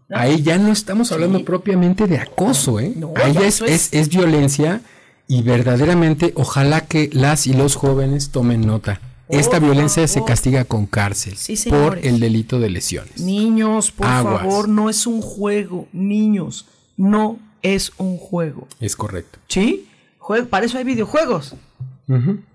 [0.09, 0.17] ¿no?
[0.19, 1.45] Ahí ya no estamos hablando Sí.
[1.45, 2.93] propiamente de acoso, ¿eh?
[2.97, 4.81] No, Ahí ya es- es, es violencia
[5.27, 9.01] y verdaderamente ojalá que las y los jóvenes tomen nota.
[9.29, 13.21] Esta violencia se castiga con cárcel Sí, por el delito de lesiones.
[13.21, 14.43] Niños, por Aguas.
[14.43, 15.89] favor, no es un juego.
[15.93, 18.67] Niños, no es un juego.
[18.81, 19.39] Es correcto.
[19.49, 19.89] ¿Sí?
[20.19, 21.55] Jue- para eso hay videojuegos.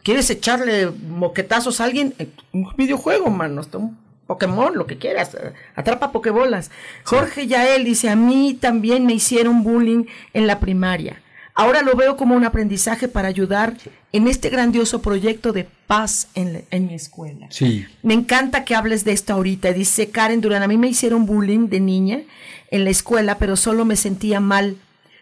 [0.04, 2.14] ¿Quieres echarle moquetazos a alguien?
[2.20, 3.62] Eh, Un videojuego, mano.
[3.62, 5.36] Hasta un Pokémon, lo que quieras.
[5.76, 6.70] Atrapa pokebolas.
[7.06, 10.04] Jorge Yael dice, a mí también me hicieron bullying
[10.34, 11.22] en la primaria.
[11.58, 13.76] Ahora lo veo como un aprendizaje para ayudar
[14.14, 17.48] en este grandioso proyecto de paz en, la- en mi escuela.
[17.50, 17.86] Sí.
[18.04, 19.74] Me encanta que hables de esto ahorita.
[19.74, 22.22] Dice Karen Durán, a mí me hicieron bullying de niña
[22.70, 24.78] en la escuela, pero solo me sentía mal.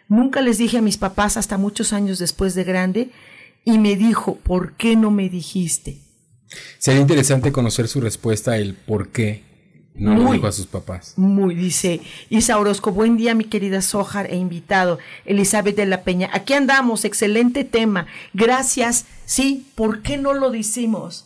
[0.09, 3.09] Nunca les dije a mis papás hasta muchos años después de grande
[3.63, 5.99] y me dijo, ¿por qué no me dijiste?
[6.79, 9.44] Sería interesante conocer su respuesta, el por qué
[9.95, 10.37] no lo Muy.
[10.37, 11.13] dijo a sus papás.
[11.17, 16.29] Muy, dice Isa Orozco, buen día mi querida Sojar e invitado, Elizabeth de la Peña.
[16.33, 18.07] Aquí andamos, excelente tema.
[18.33, 19.05] Gracias.
[19.25, 21.25] Sí, ¿por qué no lo decimos?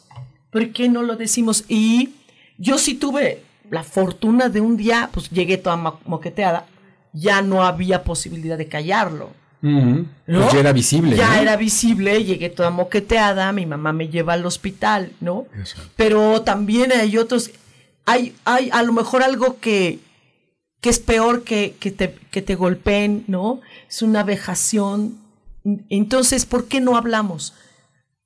[0.51, 1.65] ¿Por qué no lo decimos?
[1.67, 2.09] Y
[2.57, 6.65] yo sí tuve la fortuna de un día, pues llegué toda mo- moqueteada,
[7.13, 9.31] ya no había posibilidad de callarlo.
[9.61, 10.05] ¿no?
[10.25, 11.15] Pues ya era visible.
[11.17, 11.41] Ya ¿no?
[11.41, 15.47] era visible, llegué toda moqueteada, mi mamá me lleva al hospital, ¿no?
[15.57, 15.89] Exacto.
[15.97, 17.51] Pero también hay otros,
[18.09, 19.99] hay, hay a lo mejor algo que,
[20.81, 23.61] que es peor que, que, te, que te golpeen, ¿no?
[23.87, 25.19] Es una vejación.
[25.89, 27.53] Entonces, ¿por qué no hablamos?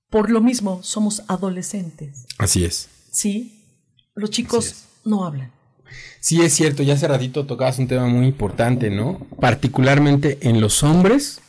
[0.10, 2.90] Por lo mismo, somos adolescentes, Así es.
[3.12, 3.60] ¿sí?
[4.16, 5.52] Los chicos no hablan.
[6.20, 9.20] Sí, es cierto, ya hace ratito tocabas un tema muy importante, ¿no?
[9.42, 11.42] Particularmente en los hombres,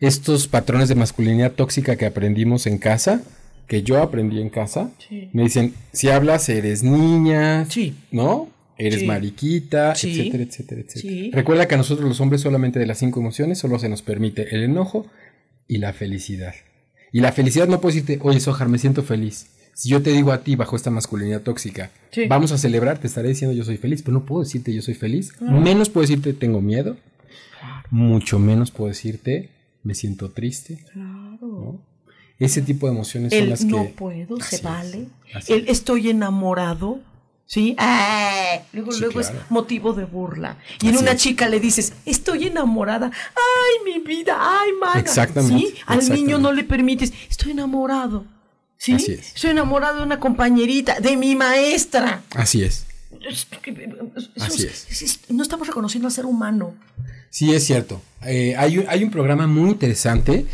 [0.00, 3.22] estos patrones de masculinidad tóxica que aprendimos en casa,
[3.72, 5.30] que yo aprendí en casa, Sí.
[5.32, 7.94] me dicen, si hablas eres niña, Sí.
[8.10, 8.50] ¿no?
[8.76, 9.06] Eres Sí.
[9.06, 11.30] mariquita, etcétera, etcétera, etcétera.
[11.32, 14.54] Recuerda que a nosotros los hombres solamente de las cinco emociones solo se nos permite
[14.54, 15.06] el enojo
[15.66, 16.52] y la felicidad.
[17.12, 19.46] Y la felicidad no puedo decirte, oye, Sojar, me siento feliz.
[19.74, 21.90] Si yo te digo a ti bajo esta masculinidad tóxica,
[22.28, 24.92] vamos a celebrar, te estaré diciendo yo soy feliz, pero no puedo decirte yo soy
[24.92, 25.32] feliz.
[25.40, 26.98] Menos puedo decirte tengo miedo.
[27.90, 29.48] Mucho menos puedo decirte
[29.82, 30.78] me siento triste.
[30.92, 31.21] Claro.
[32.44, 33.66] Ese tipo de emociones son El las que...
[33.66, 35.08] no puedo, se vale.
[35.48, 35.68] El es.
[35.78, 37.00] estoy enamorado.
[37.44, 37.74] ¿Sí?
[37.78, 39.38] Ah, luego Sí, luego claro.
[39.38, 40.56] es motivo de burla.
[40.80, 41.20] Y en una es.
[41.22, 43.10] chica le dices, estoy enamorada.
[43.34, 44.36] ¡Ay, mi vida!
[44.38, 44.98] ¡Ay, mana!
[45.00, 45.74] Exactamente, ¿Sí?
[45.86, 48.24] Al niño no le permites, estoy enamorado.
[48.78, 48.94] ¿Sí?
[48.94, 49.44] Así es.
[49.44, 52.22] Enamorado de una compañerita, de mi maestra.
[52.34, 52.86] Así es.
[54.40, 54.64] Así
[55.04, 56.74] es- No estamos reconociendo al ser humano.
[57.28, 58.00] Sí, es cierto.
[58.24, 60.46] Eh, hay, hay un programa muy interesante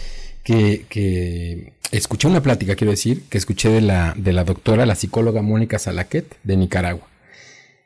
[0.48, 4.94] que, que escuché una plática, quiero decir, que escuché de la, de la doctora, la
[4.94, 7.06] psicóloga Mónica Salaquet de Nicaragua.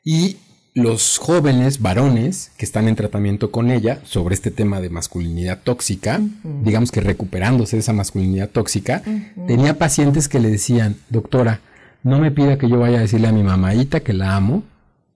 [0.05, 0.37] Y
[0.73, 6.21] los jóvenes varones que están en tratamiento con ella sobre este tema de masculinidad tóxica,
[6.63, 9.03] digamos que recuperándose de esa masculinidad tóxica,
[9.49, 11.63] tenía pacientes que le decían, doctora,
[12.05, 14.63] no me pida que yo vaya a decirle a mi mamaita que la amo,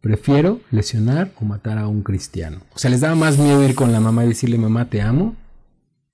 [0.01, 2.63] prefiero lesionar o matar a un cristiano.
[2.75, 5.37] O sea, les daba más miedo ir con la mamá y decirle, mamá, te amo,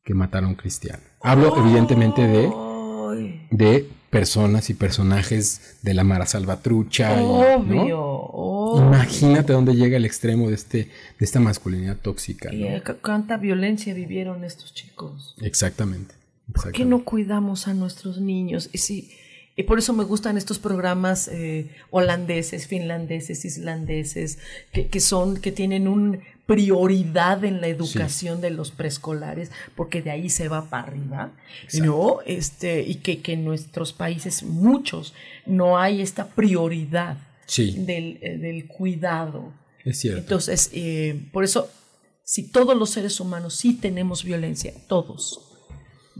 [0.05, 1.03] que matar a un cristiano.
[1.23, 2.51] Hablo evidentemente de,
[3.51, 7.21] de personas y personajes de la Mara Salvatrucha.
[7.21, 7.33] y, ¿no?
[7.57, 8.87] Obvio, obvio.
[8.87, 10.79] Imagínate dónde llega el extremo de, este,
[11.19, 12.51] de esta masculinidad tóxica.
[12.53, 12.67] ¿no?
[12.67, 15.35] eh, cu- cuánta violencia vivieron estos chicos.
[15.41, 16.15] Exactamente.
[16.53, 18.69] ¿Por qué no cuidamos a nuestros niños?
[18.73, 19.13] Y sí,
[19.57, 24.39] y por eso me gustan estos programas eh, holandeses, finlandeses, islandeses,
[24.73, 30.11] que, que son, que tienen una prioridad en la educación de los preescolares, porque de
[30.11, 31.33] ahí se va para arriba,
[31.75, 32.19] ¿no?
[32.27, 35.15] Este, y que, que en nuestros países, muchos,
[35.47, 39.53] no hay esta prioridad Sí, del, eh, del cuidado.
[39.85, 40.21] es cierto.
[40.21, 41.69] Entonces, eh, por eso,
[42.25, 45.41] si todos los seres humanos sí tenemos violencia, todos,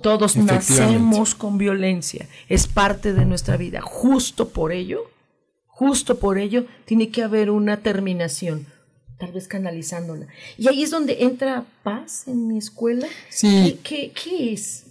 [0.03, 3.81] todos nacemos con violencia, es parte de nuestra vida.
[3.81, 5.11] Justo por ello,
[5.67, 8.67] justo por ello, tiene que haber una terminación,
[9.23, 10.27] tal vez canalizándola.
[10.59, 13.07] Y ahí es donde entra paz en mi escuela.
[13.31, 13.79] Sí.
[13.85, 14.87] ¿Qué, qué, qué es?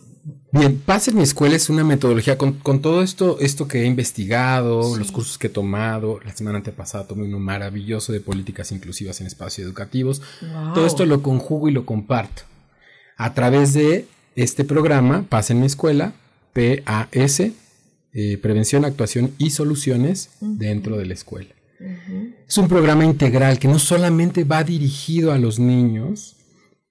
[0.53, 3.85] Bien, Paz en mi escuela es una metodología con, con todo esto, esto que he
[3.85, 6.21] investigado, los cursos que he tomado.
[6.23, 10.21] La semana antepasada tomé uno maravilloso de políticas inclusivas en espacios educativos.
[10.41, 10.75] Wow.
[10.75, 12.43] Todo esto lo conjugo y lo comparto
[13.17, 16.13] a través de este programa, Paz en mi escuela,
[16.53, 17.41] PAS,
[18.13, 21.49] eh, Prevención, Actuación y Soluciones dentro de la escuela.
[22.47, 26.35] Es un programa integral que no solamente va dirigido a los niños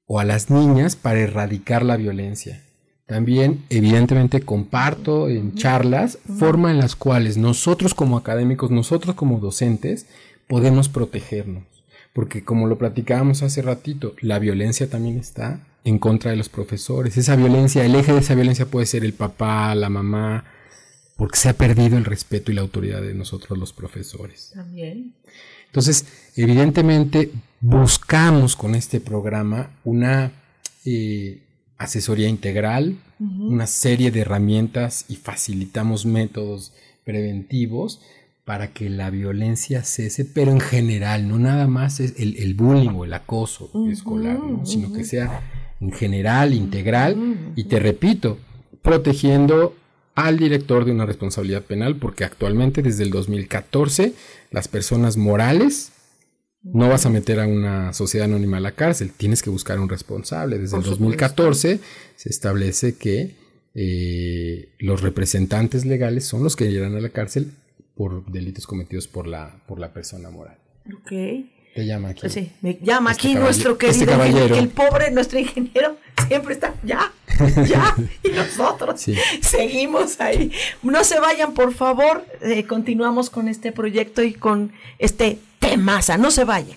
[0.07, 2.62] o a las niñas para erradicar la violencia.
[3.07, 10.07] También, evidentemente, comparto en charlas forma en las cuales nosotros como académicos, nosotros como docentes,
[10.46, 11.64] podemos protegernos.
[12.12, 17.16] Porque como lo platicábamos hace ratito, la violencia también está en contra de los profesores.
[17.16, 20.44] Esa violencia, el eje de esa violencia puede ser el papá, la mamá,
[21.21, 24.53] porque se ha perdido el respeto y la autoridad de nosotros los profesores.
[24.55, 25.13] También.
[25.67, 27.31] Entonces, evidentemente,
[27.61, 30.33] buscamos con este programa una
[30.87, 31.43] eh,
[31.77, 36.73] asesoría integral, una serie de herramientas y facilitamos métodos
[37.05, 38.01] preventivos
[38.47, 42.95] para que la violencia cese, pero en general, no nada más es el, el bullying
[42.97, 44.65] o el acoso escolar, ¿no?
[44.65, 45.43] sino que sea
[45.83, 48.39] en general, integral, y te repito,
[48.81, 49.75] protegiendo
[50.14, 54.12] al director de una responsabilidad penal, porque actualmente desde el 2014
[54.51, 55.92] las personas morales
[56.62, 59.88] no vas a meter a una sociedad anónima a la cárcel, tienes que buscar un
[59.88, 60.59] responsable.
[60.59, 61.81] Desde Por el 2014
[62.16, 63.35] se establece que
[63.75, 67.53] eh, los representantes legales son los que irán a la cárcel
[67.94, 70.59] por delitos cometidos por la, por la persona moral.
[70.94, 71.12] Ok.
[71.75, 72.29] Te llama aquí.
[72.29, 74.55] Sí, me llama Este aquí nuestro querido este ingeniero, caballero.
[74.55, 75.96] que el pobre, nuestro ingeniero,
[76.27, 77.12] siempre está ya,
[77.66, 79.16] ya, y nosotros Sí.
[79.40, 80.53] seguimos ahí.
[80.83, 86.31] No se vayan, por favor, eh, continuamos con este proyecto y con este temaza, no
[86.31, 86.76] se vayan.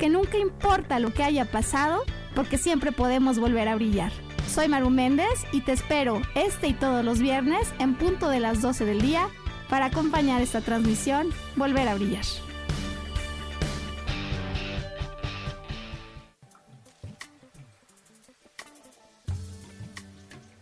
[0.00, 2.02] que nunca importa lo que haya pasado,
[2.34, 4.10] porque siempre podemos volver a brillar.
[4.48, 8.62] Soy Maru Méndez y te espero este y todos los viernes en punto de las
[8.62, 9.28] 12 del día
[9.68, 12.24] para acompañar esta transmisión, volver a brillar.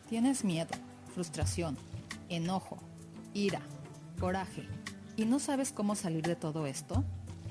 [0.09, 0.75] ¿Tienes miedo,
[1.15, 1.79] frustración,
[2.29, 2.81] enojo,
[3.35, 3.61] ira,
[4.19, 4.69] coraje
[5.17, 7.05] y no sabes cómo salir de todo esto?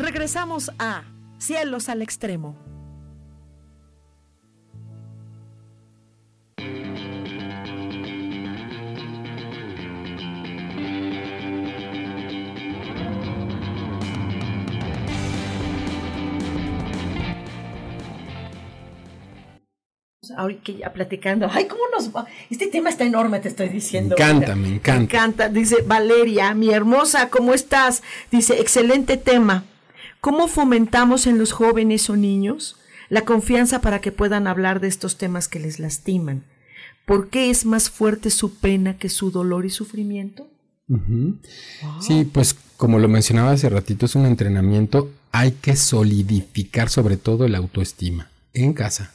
[0.00, 1.04] Regresamos a
[1.38, 2.56] Cielos al Extremo.
[20.36, 22.24] ahorita ya platicando, ay, ¿cómo nos va?
[22.48, 24.14] Este tema está enorme, te estoy diciendo.
[24.18, 24.98] Me encanta, me encanta.
[24.98, 25.48] Me encanta.
[25.50, 28.02] Dice Valeria, mi hermosa, ¿cómo estás?
[28.30, 29.64] Dice, excelente tema.
[30.20, 32.76] ¿Cómo fomentamos en los jóvenes o niños
[33.08, 36.44] la confianza para que puedan hablar de estos temas que les lastiman?
[37.06, 40.46] ¿Por qué es más fuerte su pena que su dolor y sufrimiento?
[42.00, 45.10] Sí, pues como lo mencionaba hace ratito, es un entrenamiento.
[45.32, 49.12] Hay que solidificar sobre todo la autoestima en casa.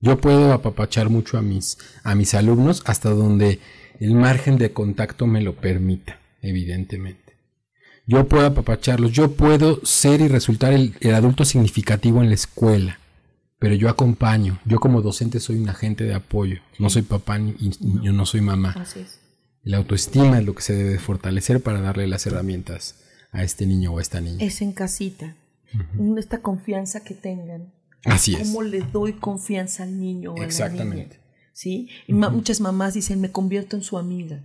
[0.00, 3.60] Yo puedo apapachar mucho a mis, a mis alumnos hasta donde
[4.00, 7.23] el margen de contacto me lo permita, evidentemente.
[8.06, 12.98] Yo puedo apapacharlos, yo puedo ser y resultar el, adulto significativo en la escuela,
[13.58, 17.54] pero yo acompaño, yo como docente soy un agente de apoyo, no soy papá ni,
[18.02, 18.74] yo no soy mamá.
[18.76, 19.20] Así es.
[19.62, 22.96] La autoestima es lo que se debe fortalecer para darle las herramientas
[23.32, 24.44] a este niño o a esta niña.
[24.44, 25.34] Es en casita,
[26.18, 27.72] esta confianza que tengan
[28.04, 28.48] Así es.
[28.48, 30.84] ¿Cómo le doy confianza al niño o Exactamente.
[30.84, 31.20] a la niña?
[31.52, 31.88] ¿Sí?
[32.06, 34.40] Y muchas mamás dicen, me convierto en su amiga.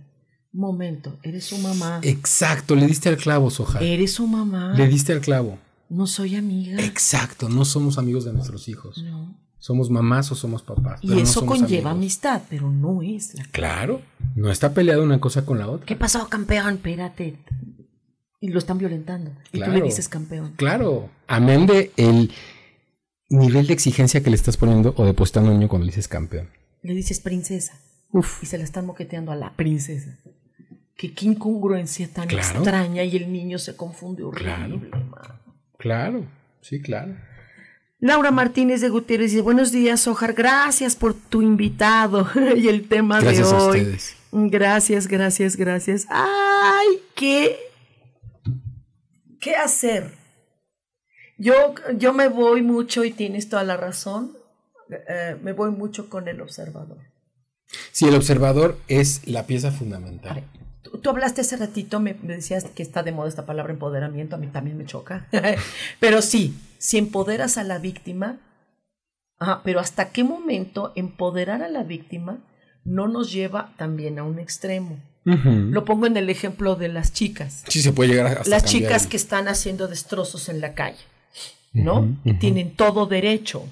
[0.52, 2.00] Momento, eres su mamá.
[2.02, 3.78] Exacto, le diste al clavo, Soja.
[3.80, 4.74] Eres su mamá.
[4.74, 5.58] Le diste al clavo.
[5.88, 6.82] No soy amiga.
[6.82, 9.02] Exacto, no somos amigos de nuestros hijos.
[9.02, 9.38] No.
[9.58, 11.00] Somos mamás o somos papás.
[11.02, 13.44] Y eso conlleva amistad, pero no es la.
[13.52, 14.00] Claro,
[14.34, 15.86] no está peleada una cosa con la otra.
[15.86, 16.76] ¿Qué pasó, campeón?
[16.76, 17.38] Espérate.
[18.40, 19.32] Y lo están violentando.
[19.52, 20.54] Y tú le dices campeón.
[20.56, 22.32] Claro, amén de el
[23.28, 26.08] nivel de exigencia que le estás poniendo o depositando a un niño cuando le dices
[26.08, 26.48] campeón.
[26.82, 27.78] Le dices princesa.
[28.12, 28.42] Uf.
[28.42, 30.18] Y se la están moqueteando a la princesa.
[31.00, 34.90] Que qué incongruencia tan extraña y el niño se confunde horrible.
[34.90, 35.40] Claro.
[35.78, 36.26] claro,
[36.60, 37.16] sí, claro.
[38.00, 43.20] Laura Martínez de Gutiérrez dice, buenos días, Ojar, gracias por tu invitado y el tema
[43.20, 43.52] de hoy.
[43.52, 44.16] A ustedes.
[44.32, 46.06] Gracias, gracias, gracias.
[46.10, 47.56] Ay, qué,
[49.40, 50.20] qué hacer
[51.40, 54.36] yo, yo me voy mucho, y tienes toda la razón,
[55.08, 56.98] eh, me voy mucho con el observador.
[57.92, 60.44] Sí, el observador es la pieza fundamental.
[61.02, 64.46] Tú, hablaste hace ratito, me, decías que está de moda esta palabra empoderamiento, a mí
[64.48, 65.26] también me choca.
[66.00, 68.38] pero sí, si empoderas a la víctima,
[69.64, 72.38] pero ¿hasta qué momento empoderar a la víctima
[72.84, 74.98] no nos lleva también a un extremo?
[75.24, 77.62] Lo pongo en el ejemplo de las chicas.
[77.68, 81.04] Sí, se puede llegar a Las chicas que están haciendo destrozos en la calle.
[81.72, 82.16] ¿no?
[82.38, 83.64] Tienen todo derecho.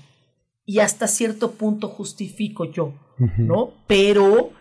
[0.65, 2.93] Y hasta cierto punto justifico yo,
[3.39, 3.73] ¿no?
[3.87, 4.53] Pero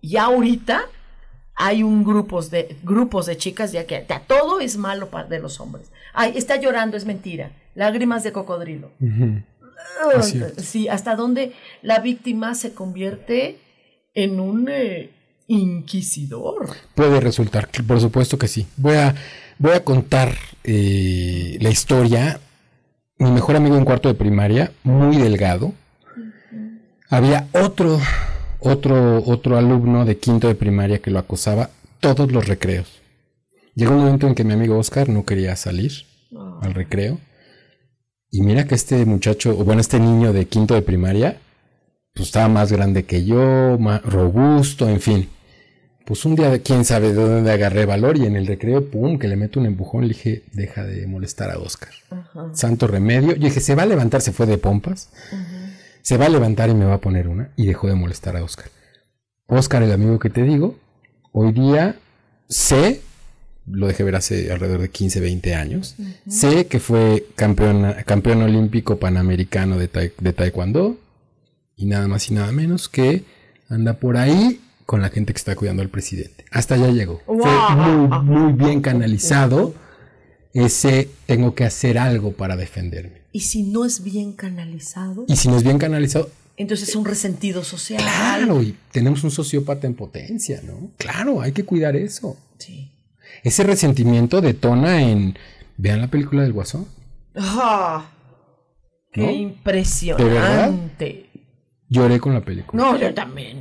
[0.00, 0.84] ya ahorita
[1.56, 5.90] hay un grupos de, grupos de chicas ya que todo es malo de los hombres.
[6.12, 7.50] Ay, está llorando, es mentira.
[7.74, 8.90] Lágrimas de cocodrilo.
[10.58, 11.52] sí, hasta donde
[11.82, 13.58] la víctima se convierte
[14.14, 15.10] en un eh,
[15.46, 16.68] inquisidor.
[16.94, 18.66] Puede resultar, por supuesto que sí.
[18.76, 19.14] Voy a,
[19.58, 20.34] voy a contar
[20.64, 22.40] eh, la historia
[23.18, 25.72] mi mejor amigo en cuarto de primaria, muy delgado.
[27.08, 27.98] Había otro,
[28.60, 33.02] otro, otro alumno de quinto de primaria que lo acosaba todos los recreos.
[33.74, 35.92] Llegó un momento en que mi amigo Oscar no quería salir
[36.62, 37.18] al recreo.
[38.30, 41.38] Y mira que este muchacho, o bueno, este niño de quinto de primaria,
[42.14, 45.28] pues estaba más grande que yo, más robusto, en fin.
[46.06, 49.26] Pues un día, quién sabe de dónde agarré valor y en el recreo, pum, que
[49.28, 51.90] le meto un empujón, le dije, deja de molestar a Oscar.
[52.52, 53.34] Santo remedio.
[53.34, 55.10] Yo dije, se va a levantar, se fue de pompas.
[56.06, 57.50] Se va a levantar y me va a poner una.
[57.56, 58.66] Y dejó de molestar a Oscar.
[59.48, 60.76] Oscar, el amigo que te digo,
[61.32, 61.96] hoy día
[62.48, 63.00] sé,
[63.66, 65.96] lo dejé ver hace alrededor de 15, 20 años,
[66.28, 70.96] sé que fue campeón, campeón olímpico panamericano de, de taekwondo
[71.74, 73.24] y nada más y nada menos que
[73.68, 76.44] anda por ahí con la gente que está cuidando al presidente.
[76.52, 77.20] Hasta allá llegó.
[77.26, 77.50] Fue
[78.22, 79.74] muy bien canalizado
[80.64, 83.22] ese tengo que hacer algo para defenderme.
[83.32, 87.04] Y si no es bien canalizado, Y si no es bien canalizado, entonces es un
[87.04, 88.00] resentido social.
[88.00, 90.90] claro, y tenemos un sociópata en potencia, ¿no?
[90.96, 92.36] Claro, hay que cuidar eso.
[92.58, 92.90] Sí.
[93.42, 95.36] Ese resentimiento detona en,
[95.76, 96.86] vean la película del Guasón.
[97.34, 98.08] Ah,
[99.12, 99.30] qué ¿No?
[99.30, 101.26] impresionante.
[101.88, 102.82] Lloré con la película.
[102.82, 103.60] No, yo también.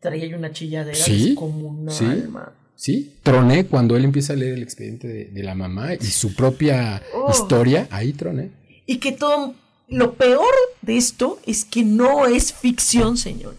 [0.00, 2.04] Traía yo una chilladera Sí, descomunal, sí.
[2.30, 2.50] man.
[2.76, 6.34] Sí, troné cuando él empieza a leer el expediente de, de la mamá y su
[6.34, 7.30] propia Oh.
[7.30, 8.50] historia, ahí troné.
[8.86, 9.54] Y que todo.
[9.88, 10.52] Lo peor
[10.82, 13.58] de esto es que no es ficción, señores.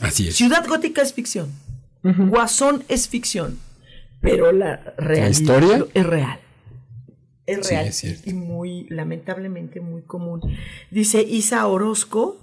[0.00, 0.36] Así es.
[0.36, 1.50] Ciudad Gótica es ficción.
[2.02, 3.58] Guasón es ficción.
[4.20, 5.86] Pero la realidad historia?
[5.94, 6.38] es real.
[7.46, 7.86] Es Sí, real.
[7.86, 8.28] es cierto.
[8.30, 10.40] y muy, lamentablemente, muy común.
[10.90, 12.36] Dice Isa Orozco,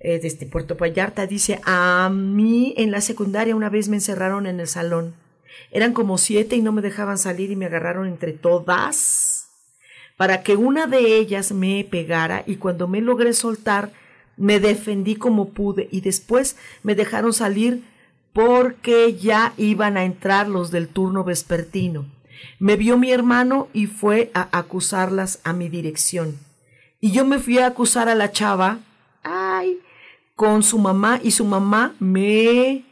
[0.00, 4.60] eh, desde Puerto Vallarta, dice, a mí en la secundaria una vez me encerraron en
[4.60, 5.14] el salón.
[5.70, 9.46] Eran como siete y no me dejaban salir y me agarraron entre todas
[10.16, 13.92] para que una de ellas me pegara y cuando me logré soltar
[14.36, 17.84] me defendí como pude y después me dejaron salir
[18.32, 22.06] porque ya iban a entrar los del turno vespertino.
[22.58, 26.38] Me vio mi hermano y fue a acusarlas a mi dirección.
[27.00, 28.80] Y yo me fui a acusar a la chava,
[29.22, 29.78] ay,
[30.34, 32.84] con su mamá y su mamá me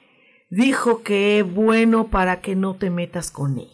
[0.55, 3.71] dijo que bueno para que no te metas con ella.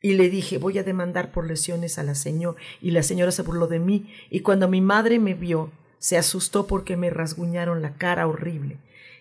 [0.00, 2.58] Y le dije, voy a demandar por lesiones a la señora.
[2.80, 4.10] Y la señora se burló de mí.
[4.30, 8.78] Y cuando mi madre me vio, se asustó porque me rasguñaron la cara horrible.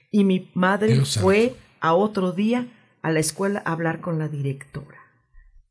[0.10, 2.68] Y mi madre fue a otro día
[3.04, 4.98] a la escuela a hablar con la directora.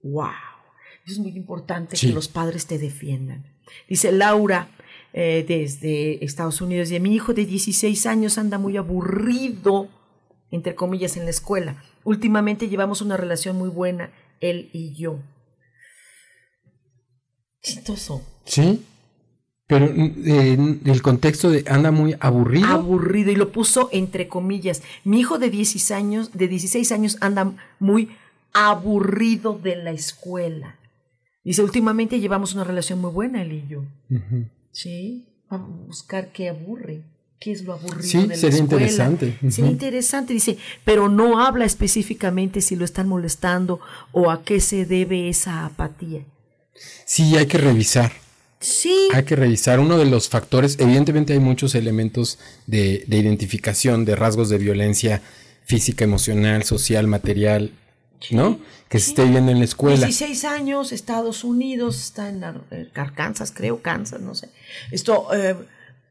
[0.02, 0.30] ¡Wow!
[1.06, 2.06] Es muy importante Sí.
[2.08, 3.46] que los padres te defiendan.
[3.88, 4.68] Dice Laura
[5.12, 9.88] eh, desde Estados Unidos, y mi hijo de 16 años anda muy aburrido,
[10.50, 11.82] entre comillas, en la escuela.
[12.04, 15.18] Últimamente llevamos una relación muy buena, él y yo.
[17.62, 18.22] Chistoso.
[18.44, 18.84] Sí.
[19.66, 22.66] Pero en el contexto de anda muy aburrido.
[22.66, 24.82] Aburrido, y lo puso entre comillas.
[25.04, 28.10] Mi hijo de 16 años, de 16 años anda muy
[28.52, 30.76] aburrido de la escuela.
[31.44, 33.84] Dice, últimamente llevamos una relación muy buena, él y yo.
[34.72, 37.04] Sí, vamos a buscar qué aburre.
[37.40, 38.62] ¿Qué es lo aburrido Sí, de la sería escuela?
[38.86, 39.38] interesante.
[39.50, 39.72] Sería Ujú.
[39.72, 43.80] interesante, dice, pero no habla específicamente si lo están molestando
[44.12, 46.20] o a qué se debe esa apatía.
[47.06, 48.12] Sí, hay que revisar.
[48.62, 50.76] Sí, Hay que revisar uno de los factores.
[50.78, 55.22] Evidentemente hay muchos elementos de, de identificación de rasgos de violencia
[55.64, 57.72] física, emocional, social, material,
[58.30, 58.58] ¿no?
[58.90, 60.04] Que se esté viendo en la escuela.
[60.06, 64.50] 16 años, Estados Unidos, está en eh, Arkansas, creo, Kansas, no sé.
[64.90, 65.56] Esto, eh,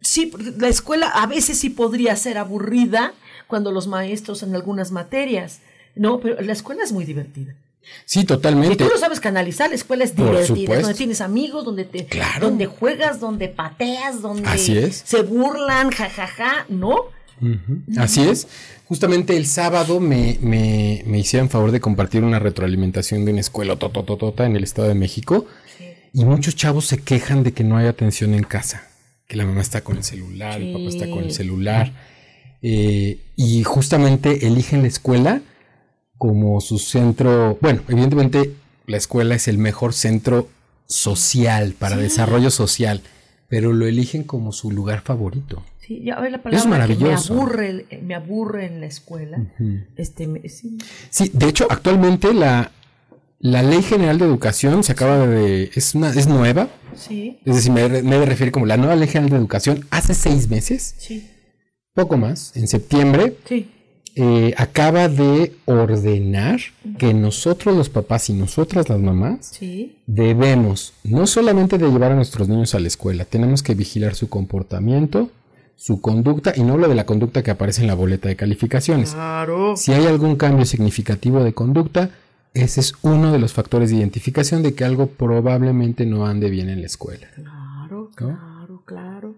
[0.10, 3.14] sí, la escuela a veces sí podría ser aburrida
[3.48, 5.60] cuando los maestros en algunas materias,
[5.96, 6.20] ¿no?
[6.20, 7.54] Pero la escuela es muy divertida.
[8.06, 8.76] Sí, totalmente.
[8.84, 12.48] tú lo sabes canalizar, la escuela es divertida, donde tienes amigos, donde te, Claro.
[12.50, 15.02] donde juegas, donde pateas, donde Así es.
[15.06, 17.06] se burlan, jajaja, ¿no?
[17.42, 18.48] Ujú, Así es.
[18.86, 23.76] Justamente el sábado me, me, me hicieron favor de compartir una retroalimentación de una escuela
[23.78, 25.46] totototota en el Estado de México.
[26.14, 28.89] Y muchos chavos se quejan de que no hay atención en casa.
[29.30, 31.94] Que la mamá está con el celular, el papá está con el celular.
[32.62, 35.42] eh, y justamente eligen la escuela
[36.18, 37.58] como su centro.
[37.62, 38.54] Bueno, evidentemente
[38.88, 40.50] la escuela es el mejor centro
[40.88, 43.02] social, para desarrollo social.
[43.48, 45.64] Pero lo eligen como su lugar favorito.
[45.80, 47.34] Sí, ya la palabra Es que maravilloso.
[47.34, 49.38] me aburre, me aburre en la escuela.
[49.96, 50.78] Este, me- sí.
[51.10, 52.72] Sí, de hecho, actualmente la,
[53.40, 55.72] la Ley General de Educación se acaba de...
[55.74, 56.68] es, una, es nueva.
[57.00, 59.86] Sí, Es decir, me, me he de referir como la nueva Ley General de Educación
[59.90, 61.28] hace seis meses, sí,
[61.94, 63.70] poco más, en septiembre, sí.
[64.16, 66.60] eh, acaba de ordenar
[66.98, 72.16] que nosotros los papás y nosotras las mamás Sí, debemos no solamente de llevar a
[72.16, 75.30] nuestros niños a la escuela, tenemos que vigilar su comportamiento,
[75.76, 79.12] su conducta, y no hablo de la conducta que aparece en la boleta de calificaciones.
[79.12, 79.76] claro.
[79.78, 82.10] Si hay algún cambio significativo de conducta,
[82.64, 86.70] ese es uno de los factores de identificación de que algo probablemente no ande bien
[86.70, 87.28] en la escuela.
[87.36, 89.36] Claro, claro, claro.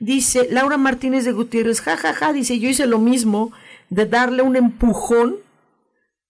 [0.00, 3.52] Dice Laura Martínez de Gutiérrez, jajaja, dice, yo hice lo mismo
[3.90, 5.36] de darle un empujón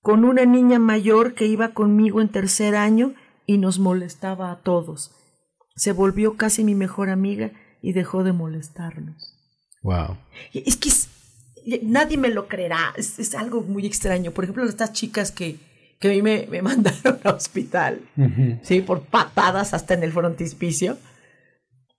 [0.00, 3.14] con una niña mayor que iba conmigo en tercer año
[3.46, 5.12] y nos molestaba a todos.
[5.76, 9.34] Se volvió casi mi mejor amiga y dejó de molestarnos.
[9.82, 10.16] Wow.
[10.52, 11.08] Es que es-
[11.82, 14.30] nadie me lo creerá, es, es algo muy extraño.
[14.32, 15.56] Por ejemplo, estas chicas que,
[15.98, 18.00] que a mí me, me mandaron al hospital,
[18.62, 18.80] ¿sí?
[18.80, 20.98] Por patadas hasta en el frontispicio.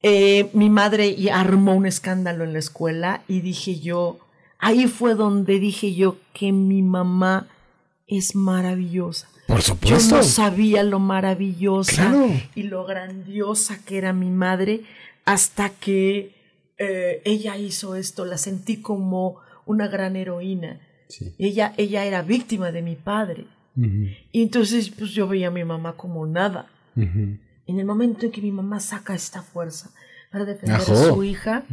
[0.03, 4.19] Eh, mi madre y armó un escándalo en la escuela y dije yo,
[4.59, 7.47] ahí fue donde dije yo que mi mamá
[8.07, 9.27] es maravillosa.
[9.47, 10.17] Por Yo supuesto.
[10.17, 12.29] no sabía lo maravillosa Claro.
[12.55, 14.81] y lo grandiosa que era mi madre
[15.23, 16.35] hasta que
[16.77, 18.25] eh, ella hizo esto.
[18.25, 20.81] La sentí como una gran heroína.
[21.09, 21.33] Sí.
[21.39, 23.45] Ella, ella era víctima de mi padre.
[23.75, 26.67] Y entonces pues yo veía a mi mamá como nada.
[26.95, 27.39] En
[27.79, 29.89] el momento en que mi mamá saca esta fuerza
[30.31, 30.93] para defender Ajó.
[30.93, 31.63] a su hija,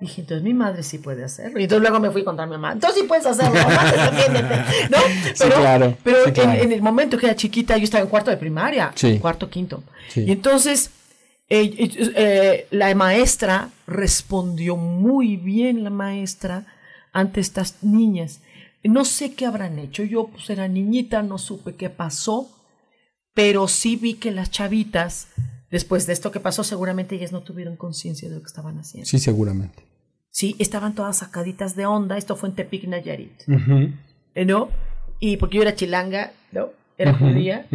[0.00, 1.58] dije, entonces mi madre sí puede hacerlo.
[1.60, 2.72] Y entonces luego me fui contra mi mamá.
[2.72, 4.54] Entonces sí puedes hacerlo, mamá, defiéndete.
[4.90, 4.98] ¿No?
[5.34, 6.52] Sí, claro, pero sí, claro.
[6.52, 9.18] en, en el momento que era chiquita, yo estaba en cuarto de primaria, Sí.
[9.18, 9.82] cuarto, quinto.
[10.16, 10.90] Y entonces
[11.48, 16.64] eh, eh, eh, la maestra respondió muy bien, la maestra,
[17.12, 18.40] ante estas niñas.
[18.84, 20.02] No sé qué habrán hecho.
[20.04, 22.50] Yo pues era niñita, no supe qué pasó,
[23.34, 25.28] pero sí vi que las chavitas,
[25.70, 29.08] después de esto que pasó, seguramente ellas no tuvieron conciencia de lo que estaban haciendo.
[29.08, 29.84] Sí, seguramente.
[30.30, 32.16] Sí, estaban todas sacaditas de onda.
[32.16, 33.42] Esto fue en Tepic, Nayarit.
[34.34, 34.68] ¿eh, ¿No?
[35.20, 36.70] Y porque yo era chilanga, ¿no?
[36.98, 37.66] Era judía,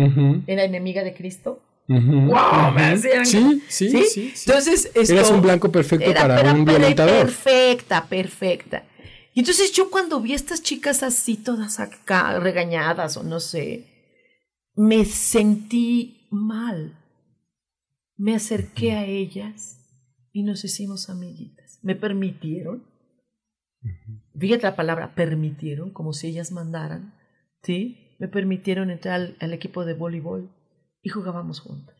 [0.47, 1.61] era enemiga de Cristo.
[1.87, 2.73] ¡Wow!
[2.75, 4.43] Me hacían- Sí, sí, sí, sí.
[4.49, 7.25] Entonces, esto Eras un blanco perfecto era para era un violentador.
[7.25, 8.83] Perfecta, perfecta.
[9.37, 13.85] Y entonces yo cuando vi a estas chicas así, todas acá, regañadas o no sé,
[14.73, 16.97] me sentí mal.
[18.15, 19.77] Me acerqué a ellas
[20.33, 21.77] y nos hicimos amiguitas.
[21.83, 22.83] Me permitieron,
[24.39, 27.13] fíjate la palabra, permitieron, como si ellas mandaran,
[27.61, 28.15] ¿sí?
[28.17, 30.49] Me permitieron entrar al, al equipo de voleibol
[31.03, 31.96] y jugábamos juntas.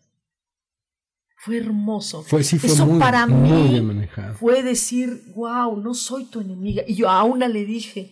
[1.40, 2.24] Fue hermoso.
[2.24, 4.34] Fue, sí, fue Eso muy, para muy mí bien manejado.
[4.36, 6.84] fue decir, wow, no soy tu enemiga.
[6.88, 8.12] Y yo a una le dije,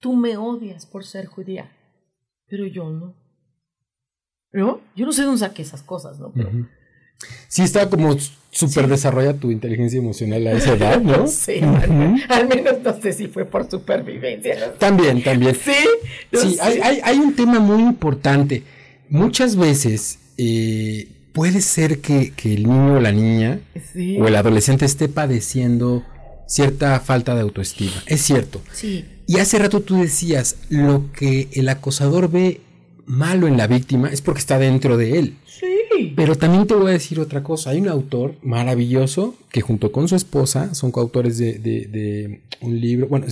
[0.00, 1.70] tú me odias por ser judía,
[2.48, 3.14] pero yo no.
[4.52, 4.80] ¿No?
[4.96, 6.32] Yo no sé de dónde saqué esas cosas, ¿no?
[6.32, 6.66] Pero, Ujú.
[7.48, 8.16] Sí, estaba como
[8.50, 11.16] súper desarrollada tu inteligencia emocional a esa edad, ¿no?
[11.18, 14.56] no sé, al, al menos no sé si fue por supervivencia.
[14.66, 14.72] ¿no?
[14.74, 15.54] También, también.
[15.54, 15.72] Sí,
[16.32, 18.64] no Sí, hay, hay un tema muy importante.
[19.08, 23.60] Muchas veces eh, puede ser que, que el niño o la niña
[23.92, 24.16] Sí.
[24.18, 26.02] o el adolescente esté padeciendo
[26.46, 27.92] cierta falta de autoestima.
[28.06, 28.62] Es cierto.
[28.72, 32.60] Sí, Y hace rato tú decías, lo que el acosador ve
[33.06, 35.36] malo en la víctima es porque está dentro de él.
[35.46, 35.66] sí.
[36.16, 37.70] Pero también te voy a decir otra cosa.
[37.70, 42.80] Hay un autor maravilloso que junto con su esposa son coautores de, de- de un
[42.80, 43.26] libro, bueno,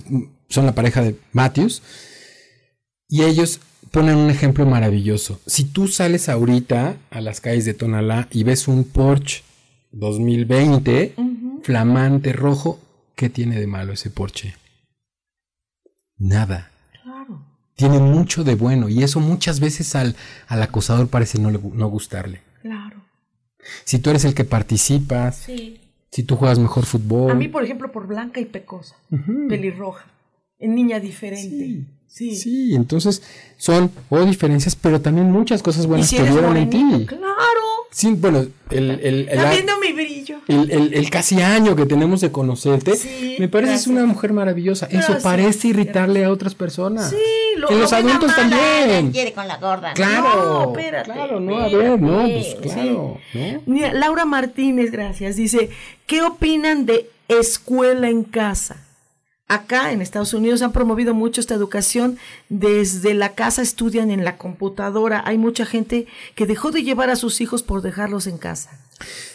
[0.49, 1.83] son la pareja de Matthews,
[3.09, 3.59] y ellos
[3.93, 5.41] ponen un ejemplo maravilloso.
[5.47, 9.43] Si tú sales ahorita a las calles de Tonalá y ves un Porsche
[9.93, 11.15] 2020,
[11.63, 12.81] flamante rojo,
[13.15, 14.55] ¿qué tiene de malo ese Porsche?
[16.19, 16.71] Nada
[17.03, 17.45] Claro.
[17.77, 20.15] tiene mucho de bueno y eso muchas veces al,
[20.49, 22.41] al acosador parece no, le no gustarle.
[22.63, 23.03] Claro.
[23.85, 25.81] Si tú eres el que participas, Sí.
[26.11, 27.31] si tú juegas mejor fútbol.
[27.31, 28.97] A mí, por ejemplo, por blanca y pecosa,
[29.49, 30.07] pelirroja,
[30.59, 31.49] en niña diferente.
[31.49, 31.87] Sí.
[32.13, 33.23] Sí, entonces
[33.57, 37.07] son o diferencias, pero también muchas cosas buenas si que eres vieron en ti.
[37.07, 37.27] claro.
[37.91, 38.39] Sí, bueno,
[38.71, 40.39] el, el, el, viendo mi brillo.
[40.49, 43.87] el- casi año que tenemos de conocerte, Sí, me parece gracias.
[43.89, 44.87] una mujer maravillosa.
[44.87, 47.11] Eso parece irritarle a otras personas.
[47.11, 47.17] Sí,
[47.59, 48.61] lo, los adultos también.
[49.07, 49.93] ay, quiere con la gorda.
[49.93, 51.13] Claro, No, espérate.
[51.13, 52.57] claro, no, a espérate, ver, no, pues sí.
[52.63, 53.61] claro, ¿no?
[53.67, 55.69] Mira, Laura Martínez, gracias, dice,
[56.07, 58.77] ¿qué opinan de escuela en casa?
[59.55, 62.17] Acá en Estados Unidos han promovido mucho esta educación.
[62.49, 65.23] Desde la casa estudian en la computadora.
[65.27, 68.71] Hay mucha gente que dejó de llevar a sus hijos por dejarlos en casa.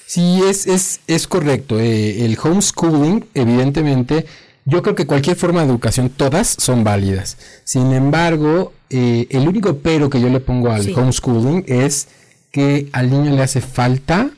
[0.05, 1.79] Sí, es, es, es correcto.
[1.79, 4.25] eh, el homeschooling, evidentemente,
[4.65, 7.37] yo creo que cualquier forma de educación, todas son válidas.
[7.63, 10.93] Sin embargo, eh, el único pero que yo le pongo al Sí.
[10.95, 12.07] homeschooling es
[12.51, 14.29] que al niño le hace falta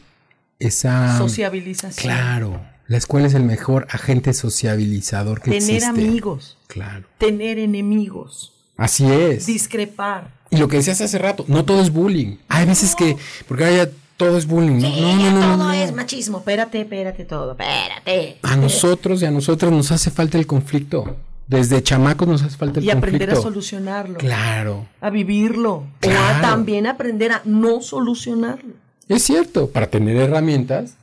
[0.59, 1.17] esa...
[1.17, 2.03] Sociabilización.
[2.03, 2.59] Claro,
[2.89, 5.85] la escuela es el mejor agente sociabilizador que Tener existe.
[5.87, 6.57] amigos.
[6.67, 7.05] Claro.
[7.17, 8.51] Tener enemigos.
[8.77, 9.45] Así es.
[9.45, 10.31] Discrepar.
[10.49, 12.37] Y lo que decías hace rato, no todo es bullying.
[12.47, 13.15] Hay veces que,
[13.47, 14.79] porque ahora ya todo es bullying.
[14.81, 15.73] No, no, no, no, todo no.
[15.73, 16.39] es machismo.
[16.39, 17.51] Espérate, espérate todo.
[17.51, 18.37] Espérate.
[18.41, 21.15] A nosotros y a nosotras nos hace falta el conflicto.
[21.47, 23.15] Desde chamacos nos hace falta el Y conflicto.
[23.17, 24.17] aprender a solucionarlo.
[24.17, 24.87] Claro.
[25.01, 25.73] A vivirlo.
[25.73, 26.37] O Claro.
[26.37, 28.73] a también aprender a no solucionarlo.
[29.07, 30.93] Es cierto, para tener herramientas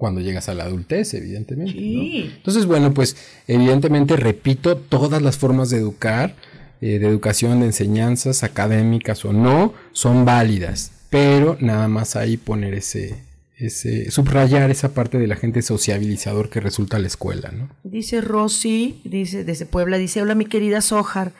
[0.00, 1.74] cuando llegas a la adultez, evidentemente.
[1.74, 2.00] ¿no?
[2.00, 2.32] Sí.
[2.36, 6.34] Entonces, bueno, pues evidentemente, repito, todas las formas de educar,
[6.80, 10.92] eh, de educación, de enseñanzas, académicas o no, son válidas.
[11.10, 13.18] Pero nada más ahí poner ese,
[13.58, 17.68] ese, subrayar esa parte del agente sociabilizador que resulta la escuela, ¿no?
[17.84, 21.32] Dice Rosy, dice desde Puebla, dice, hola mi querida Sojar,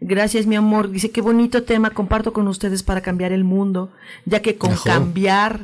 [0.00, 3.90] gracias mi amor, dice, qué bonito tema comparto con ustedes para cambiar el mundo,
[4.26, 4.82] ya que con Ajá.
[4.84, 5.60] cambiar,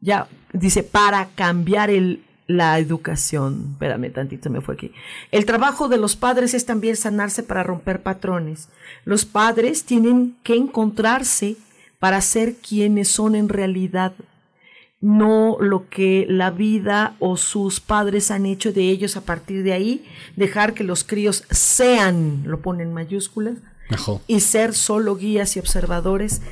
[0.00, 3.70] ya, dice, para cambiar el la educación.
[3.72, 4.92] Espérame tantito, me fue aquí.
[5.32, 8.68] El trabajo de los padres es también sanarse para romper patrones.
[9.04, 11.56] Los padres tienen que encontrarse
[11.98, 14.12] para ser quienes son en realidad,
[15.00, 19.72] no lo que la vida o sus padres han hecho de ellos a partir de
[19.72, 20.04] ahí,
[20.36, 23.56] dejar que los críos sean, lo ponen en mayúsculas,
[24.26, 26.42] y ser solo guías y observadores,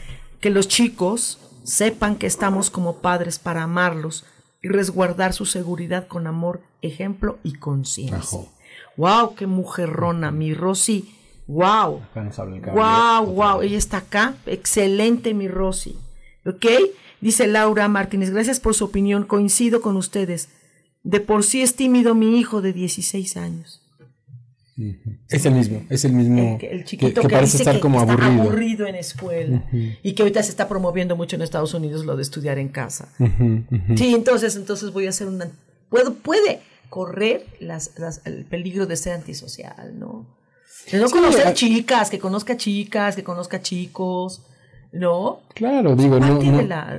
[0.41, 4.25] que los chicos sepan que estamos como padres para amarlos
[4.63, 8.41] y resguardar su seguridad con amor, ejemplo y conciencia.
[8.97, 9.35] ¡Wow!
[9.35, 10.31] ¡Qué mujerrona!
[10.31, 11.15] Mi Rosy.
[11.47, 12.03] ¡Wow!
[12.73, 13.27] ¡Wow!
[13.27, 13.63] ¡Wow!
[13.63, 14.35] Ella está acá.
[14.47, 15.99] Excelente, mi Rosy.
[16.47, 16.67] ¿Ok?
[17.21, 18.31] Dice Laura Martínez.
[18.31, 19.25] Gracias por su opinión.
[19.25, 20.49] Coincido con ustedes.
[21.03, 23.84] De por sí es tímido mi hijo de 16 años.
[25.29, 26.59] Es el mismo, es el mismo.
[26.61, 28.87] El, chiquito que, parece estar como está aburrido.
[28.87, 29.63] en escuela
[30.03, 33.09] y que ahorita se está promoviendo mucho en Estados Unidos lo de estudiar en casa.
[33.97, 35.49] Sí, entonces, entonces voy a hacer una.
[35.89, 37.93] Puedo, puede correr las,
[38.25, 40.27] el peligro de ser antisocial, ¿no?
[40.91, 44.43] De no conocer chicas, que conozca chicas, que conozca chicos.
[44.93, 45.41] ¿No?
[45.55, 46.41] Claro, digo, no,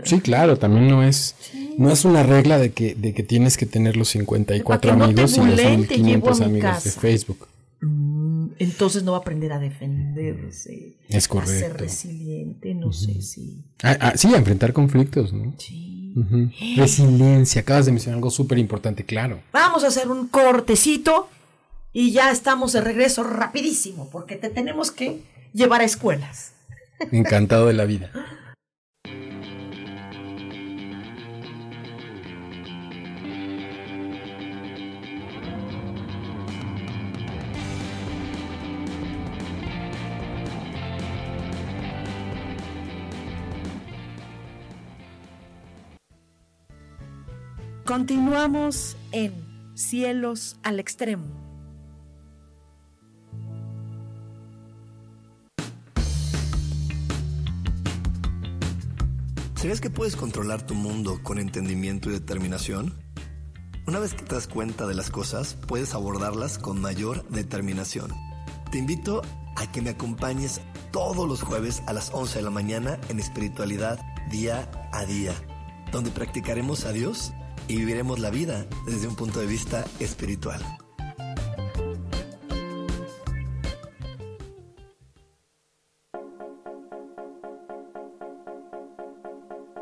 [0.03, 1.34] sí, claro, también no es,
[1.78, 5.45] no es una regla de que, de que tienes que tener los 54 amigos y
[5.45, 7.47] los 1500 amigos de Facebook.
[7.82, 10.97] Mm, entonces no va a aprender a defenderse.
[11.09, 11.53] Es correcto.
[11.53, 13.65] A ser resiliente, no sé si.
[13.84, 15.53] Ah, ah, sí, a enfrentar conflictos, ¿no?
[15.57, 16.13] Sí.
[16.78, 19.41] Resiliencia, acabas de mencionar algo súper importante, claro.
[19.51, 21.28] Vamos a hacer un cortecito
[21.91, 25.21] y ya estamos de regreso rapidísimo, porque te tenemos que
[25.53, 26.53] llevar a escuelas.
[27.11, 28.11] Encantado de la vida.
[47.86, 49.32] Continuamos en
[49.76, 51.28] Cielos al Extremo.
[59.54, 62.96] ¿Sabías que puedes controlar tu mundo con entendimiento y determinación?
[63.86, 68.12] Una vez que te das cuenta de las cosas, puedes abordarlas con mayor determinación.
[68.72, 69.22] Te invito
[69.58, 70.60] a que me acompañes
[70.92, 74.00] todos los jueves a las 11 de la mañana en espiritualidad
[74.32, 75.34] día a día,
[75.92, 77.32] donde practicaremos a Dios
[77.68, 80.61] y viviremos la vida desde un punto de vista espiritual.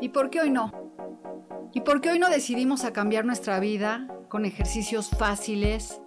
[0.00, 0.70] ¿Y por qué hoy no?
[1.72, 6.00] ¿Y por qué hoy no decidimos a cambiar nuestra vida con ejercicios fáciles,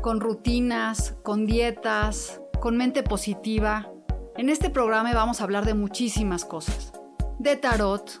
[0.00, 3.90] con rutinas, con dietas, con mente positiva?
[4.36, 6.92] En este programa vamos a hablar de muchísimas cosas.
[7.38, 8.20] De tarot,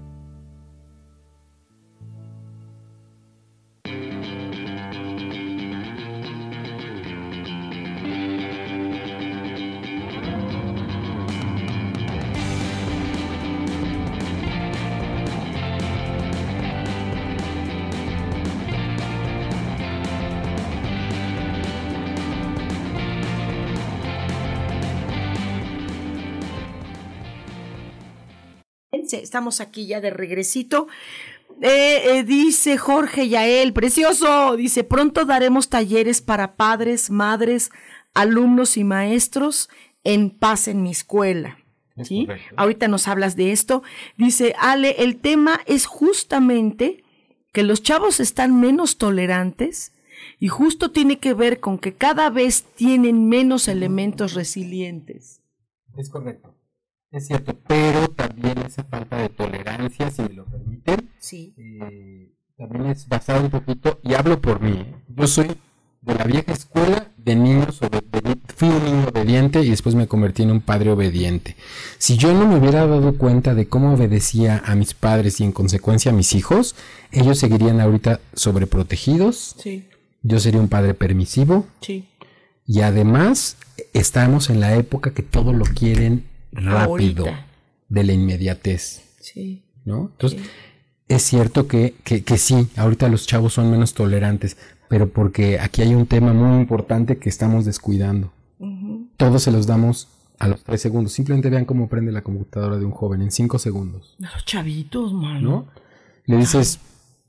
[29.31, 30.89] Estamos aquí ya de regresito.
[31.61, 37.71] Eh, eh, dice Jorge Yael, precioso, dice, pronto daremos talleres para padres, madres,
[38.13, 39.69] alumnos y maestros
[40.03, 41.59] en paz en mi escuela.
[42.03, 42.27] ¿sí?
[42.57, 43.83] Ahorita nos hablas de esto.
[44.17, 47.05] Dice, Ale, el tema es justamente
[47.53, 49.93] que los chavos están menos tolerantes
[50.41, 55.41] y justo tiene que ver con que cada vez tienen menos elementos resilientes.
[55.95, 56.53] Es correcto.
[57.11, 61.53] Es cierto, pero también esa falta de tolerancia, si me lo permiten, sí.
[61.57, 64.95] Eh, también es basado un poquito, y hablo por mí, ¿eh?
[65.09, 65.47] yo soy
[66.01, 68.01] de la vieja escuela de niños o de,
[68.55, 71.55] fui un niño obediente y después me convertí en un padre obediente.
[71.97, 75.51] Si yo no me hubiera dado cuenta de cómo obedecía a mis padres y en
[75.51, 76.75] consecuencia a mis hijos,
[77.11, 79.55] ellos seguirían ahorita sobreprotegidos.
[79.59, 79.87] Sí.
[80.23, 81.67] Yo sería un padre permisivo.
[81.81, 82.07] Sí.
[82.65, 83.57] Y además
[83.93, 87.45] estamos en la época que todo lo quieren rápido, Ahorita.
[87.89, 89.63] de la inmediatez, Sí.
[89.85, 90.09] ¿no?
[90.13, 90.39] Entonces,
[91.07, 94.57] es cierto que, que, que sí, ahorita los chavos son menos tolerantes,
[94.89, 98.31] pero porque aquí hay un tema muy importante que estamos descuidando.
[99.17, 100.07] Todos se los damos
[100.39, 101.13] a los tres segundos.
[101.13, 105.39] Simplemente vean cómo prende la computadora de un joven en cinco segundos, Los chavitos, mano.
[105.49, 105.65] ¿no?
[106.25, 106.79] Le dices,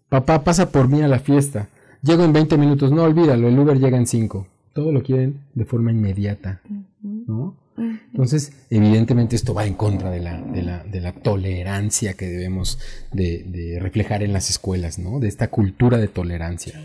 [0.08, 1.68] papá, pasa por mí a la fiesta.
[2.02, 2.90] Llego en 20 minutos.
[2.92, 4.46] No, olvídalo, el Uber llega en 5.
[4.72, 6.60] Todo lo quieren de forma inmediata,
[7.02, 7.56] ¿no?
[7.76, 12.78] Entonces, evidentemente esto va en contra de la, de la, de la tolerancia que debemos
[13.12, 15.20] de, de reflejar en las escuelas, ¿no?
[15.20, 16.78] De esta cultura de tolerancia.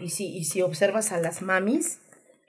[0.00, 2.00] Y si, y si observas a las mamis,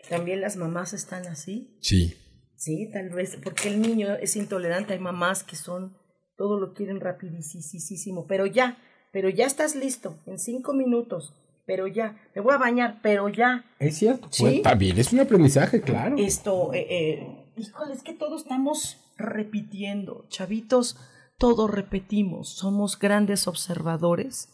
[0.09, 1.77] también las mamás están así.
[1.81, 2.15] Sí.
[2.57, 4.93] Sí, tal vez, porque el niño es intolerante.
[4.93, 5.97] Hay mamás que son,
[6.37, 8.77] todo lo quieren rapidísimo, pero ya,
[9.11, 11.33] pero ya estás listo, en cinco minutos,
[11.65, 13.65] pero ya, me voy a bañar, pero ya.
[13.79, 14.27] Es cierto.
[14.31, 14.43] Sí.
[14.43, 16.15] Pues, también es un aprendizaje, claro.
[16.17, 20.97] Esto, eh, eh, híjole, es que todos estamos repitiendo, chavitos,
[21.37, 24.49] todos repetimos, somos grandes observadores.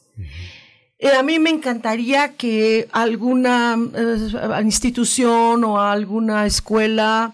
[0.99, 7.33] Eh, a mí me encantaría que alguna eh, institución o alguna escuela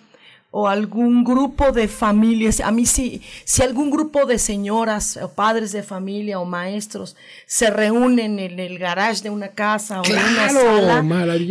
[0.50, 5.72] o algún grupo de familias, a mí sí, si algún grupo de señoras o padres
[5.74, 10.50] de familia o maestros se reúnen en el garage de una casa o en una
[10.50, 11.04] sala,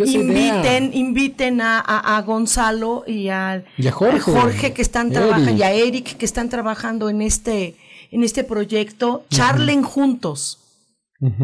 [0.07, 0.97] inviten, idea.
[0.99, 4.73] inviten a, a- a Gonzalo y a, Y a Jorge.
[4.73, 7.77] que están trabajando y a Eric que están trabajando en este
[8.13, 10.59] en este proyecto, charlen juntos.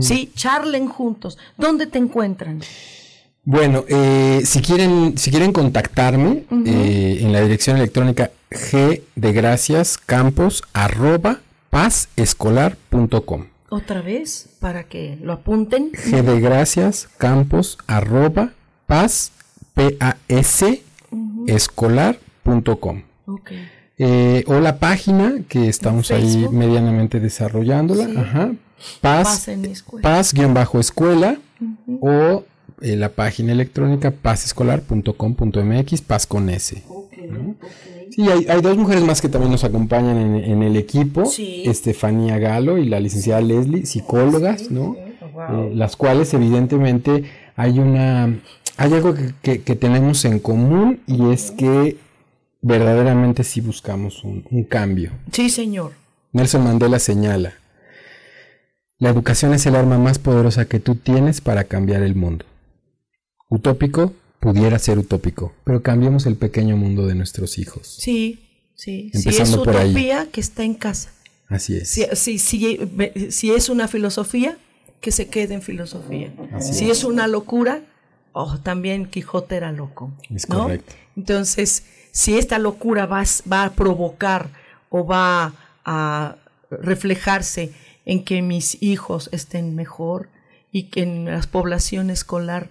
[0.01, 1.39] Sí, charlen juntos.
[1.59, 2.63] ¿Dónde te encuentran?
[3.45, 9.99] Bueno, eh, si quieren, si quieren contactarme eh, en la dirección electrónica g de gracias
[9.99, 11.41] campos arroba
[11.71, 13.47] pazescolar.com.
[13.69, 15.91] Otra vez, para que lo apunten.
[15.93, 18.53] G de gracias campos arroba
[18.87, 19.33] paz
[19.75, 20.83] p a s
[21.49, 23.03] escolar.com.
[23.99, 28.05] Eh, o la página que estamos ahí medianamente desarrollándola.
[28.07, 28.17] Sí.
[28.17, 28.53] Ajá.
[29.01, 30.03] Paz, Paz en mi escuela.
[30.03, 31.39] paz-escuela
[32.01, 32.45] o
[32.83, 36.83] eh, la página electrónica pazescolar.com.mx, paz con S.
[37.31, 37.55] ¿no?
[38.11, 41.63] Sí, hay, hay dos mujeres más que también nos acompañan en, en el equipo, Sí.
[41.65, 44.97] Estefanía Galo y la licenciada Leslie, psicólogas, ¿no?
[45.33, 45.69] Wow.
[45.71, 47.25] Eh, las cuales evidentemente
[47.57, 48.39] hay una,
[48.77, 51.97] hay algo que, que- que tenemos en común y es que
[52.61, 55.11] verdaderamente sí buscamos un, un cambio.
[55.33, 55.93] Sí, señor.
[56.33, 57.55] Nelson Mandela señala,
[58.99, 62.45] la educación es el arma más poderosa que tú tienes para cambiar el mundo.
[63.53, 67.87] Utópico pudiera ser utópico, pero cambiemos el pequeño mundo de nuestros hijos.
[67.87, 69.11] Sí, sí.
[69.13, 69.91] Si es Empezando por ahí.
[69.91, 71.13] utopía, que está en casa.
[71.49, 71.91] Así es.
[71.91, 72.79] Si, si, si,
[73.31, 74.57] si es una filosofía,
[75.03, 76.33] que se quede en filosofía.
[76.61, 77.83] si es una locura,
[78.33, 80.11] oh, también Quijote era loco.
[80.35, 80.63] Es ¿no?
[80.63, 80.95] correcto.
[81.15, 83.23] Entonces, si esta locura va,
[83.53, 84.49] va a provocar
[84.89, 85.53] o va
[85.85, 86.37] a
[86.71, 87.73] reflejarse
[88.07, 90.31] en que mis hijos estén mejor
[90.73, 92.71] y que en la población escolar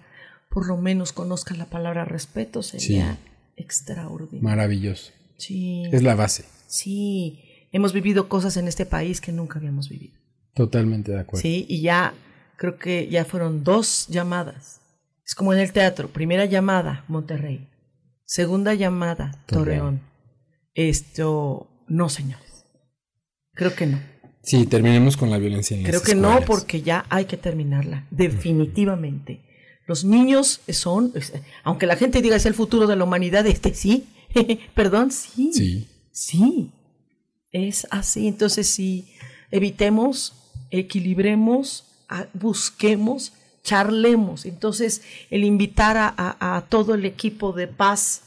[0.51, 3.17] por lo menos conozcan la palabra respeto, sería
[3.55, 4.41] extraordinario.
[4.41, 5.11] Maravilloso.
[5.37, 5.83] Sí.
[5.91, 6.43] Es la base.
[6.67, 10.19] Sí, hemos vivido cosas en este país que nunca habíamos vivido.
[10.53, 11.41] Totalmente de acuerdo.
[11.41, 12.13] Sí, y ya
[12.57, 14.81] creo que ya fueron dos llamadas.
[15.25, 17.69] Es como en el teatro, primera llamada, Monterrey.
[18.25, 20.01] Segunda llamada, Torreón.
[20.73, 22.65] Esto, no, señores.
[23.53, 24.01] Creo que no.
[24.43, 28.07] Sí, terminemos con la violencia en Creo las que no, porque ya hay que terminarla,
[28.11, 29.39] definitivamente.
[29.91, 31.11] Los niños son,
[31.65, 34.05] aunque la gente diga es el futuro de la humanidad, este sí,
[34.73, 35.87] perdón, sí, Sí.
[36.13, 36.71] sí,
[37.51, 38.29] es así.
[38.29, 39.11] Entonces, sí,
[39.51, 40.33] evitemos,
[40.69, 41.83] equilibremos,
[42.33, 43.33] busquemos,
[43.65, 44.45] charlemos.
[44.45, 48.21] Entonces, el invitar a, a- a todo el equipo de paz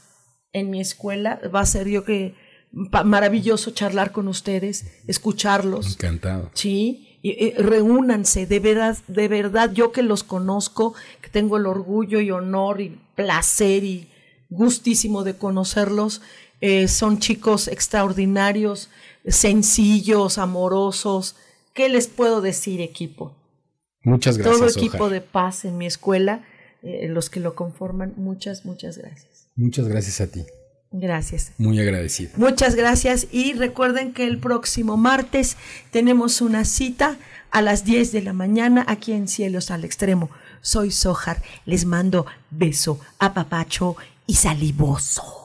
[0.53, 2.35] en mi escuela va a ser yo que
[2.71, 5.93] maravilloso charlar con ustedes, escucharlos.
[5.93, 6.51] Encantado.
[6.53, 12.19] Sí, y reúnanse, de verdad, de verdad, yo que los conozco, que tengo el orgullo
[12.21, 14.09] y honor y placer y
[14.49, 16.21] gustísimo de conocerlos,
[16.61, 18.89] eh, son chicos extraordinarios,
[19.27, 21.35] sencillos, amorosos.
[21.73, 23.35] ¿Qué les puedo decir, equipo?
[24.03, 24.59] Muchas gracias.
[24.59, 26.45] Todo equipo de paz en mi escuela,
[26.83, 29.47] eh, los que lo conforman, muchas, muchas gracias.
[29.55, 30.45] Muchas gracias a ti.
[30.99, 31.51] Gracias.
[31.57, 32.31] Muy agradecido.
[32.37, 35.57] Muchas gracias y recuerden que el próximo martes
[35.91, 37.17] tenemos una cita
[37.51, 40.29] a las 10 de la mañana aquí en Cielos al Extremo.
[40.61, 45.44] Soy Sojar, les mando beso, apapacho y salivoso.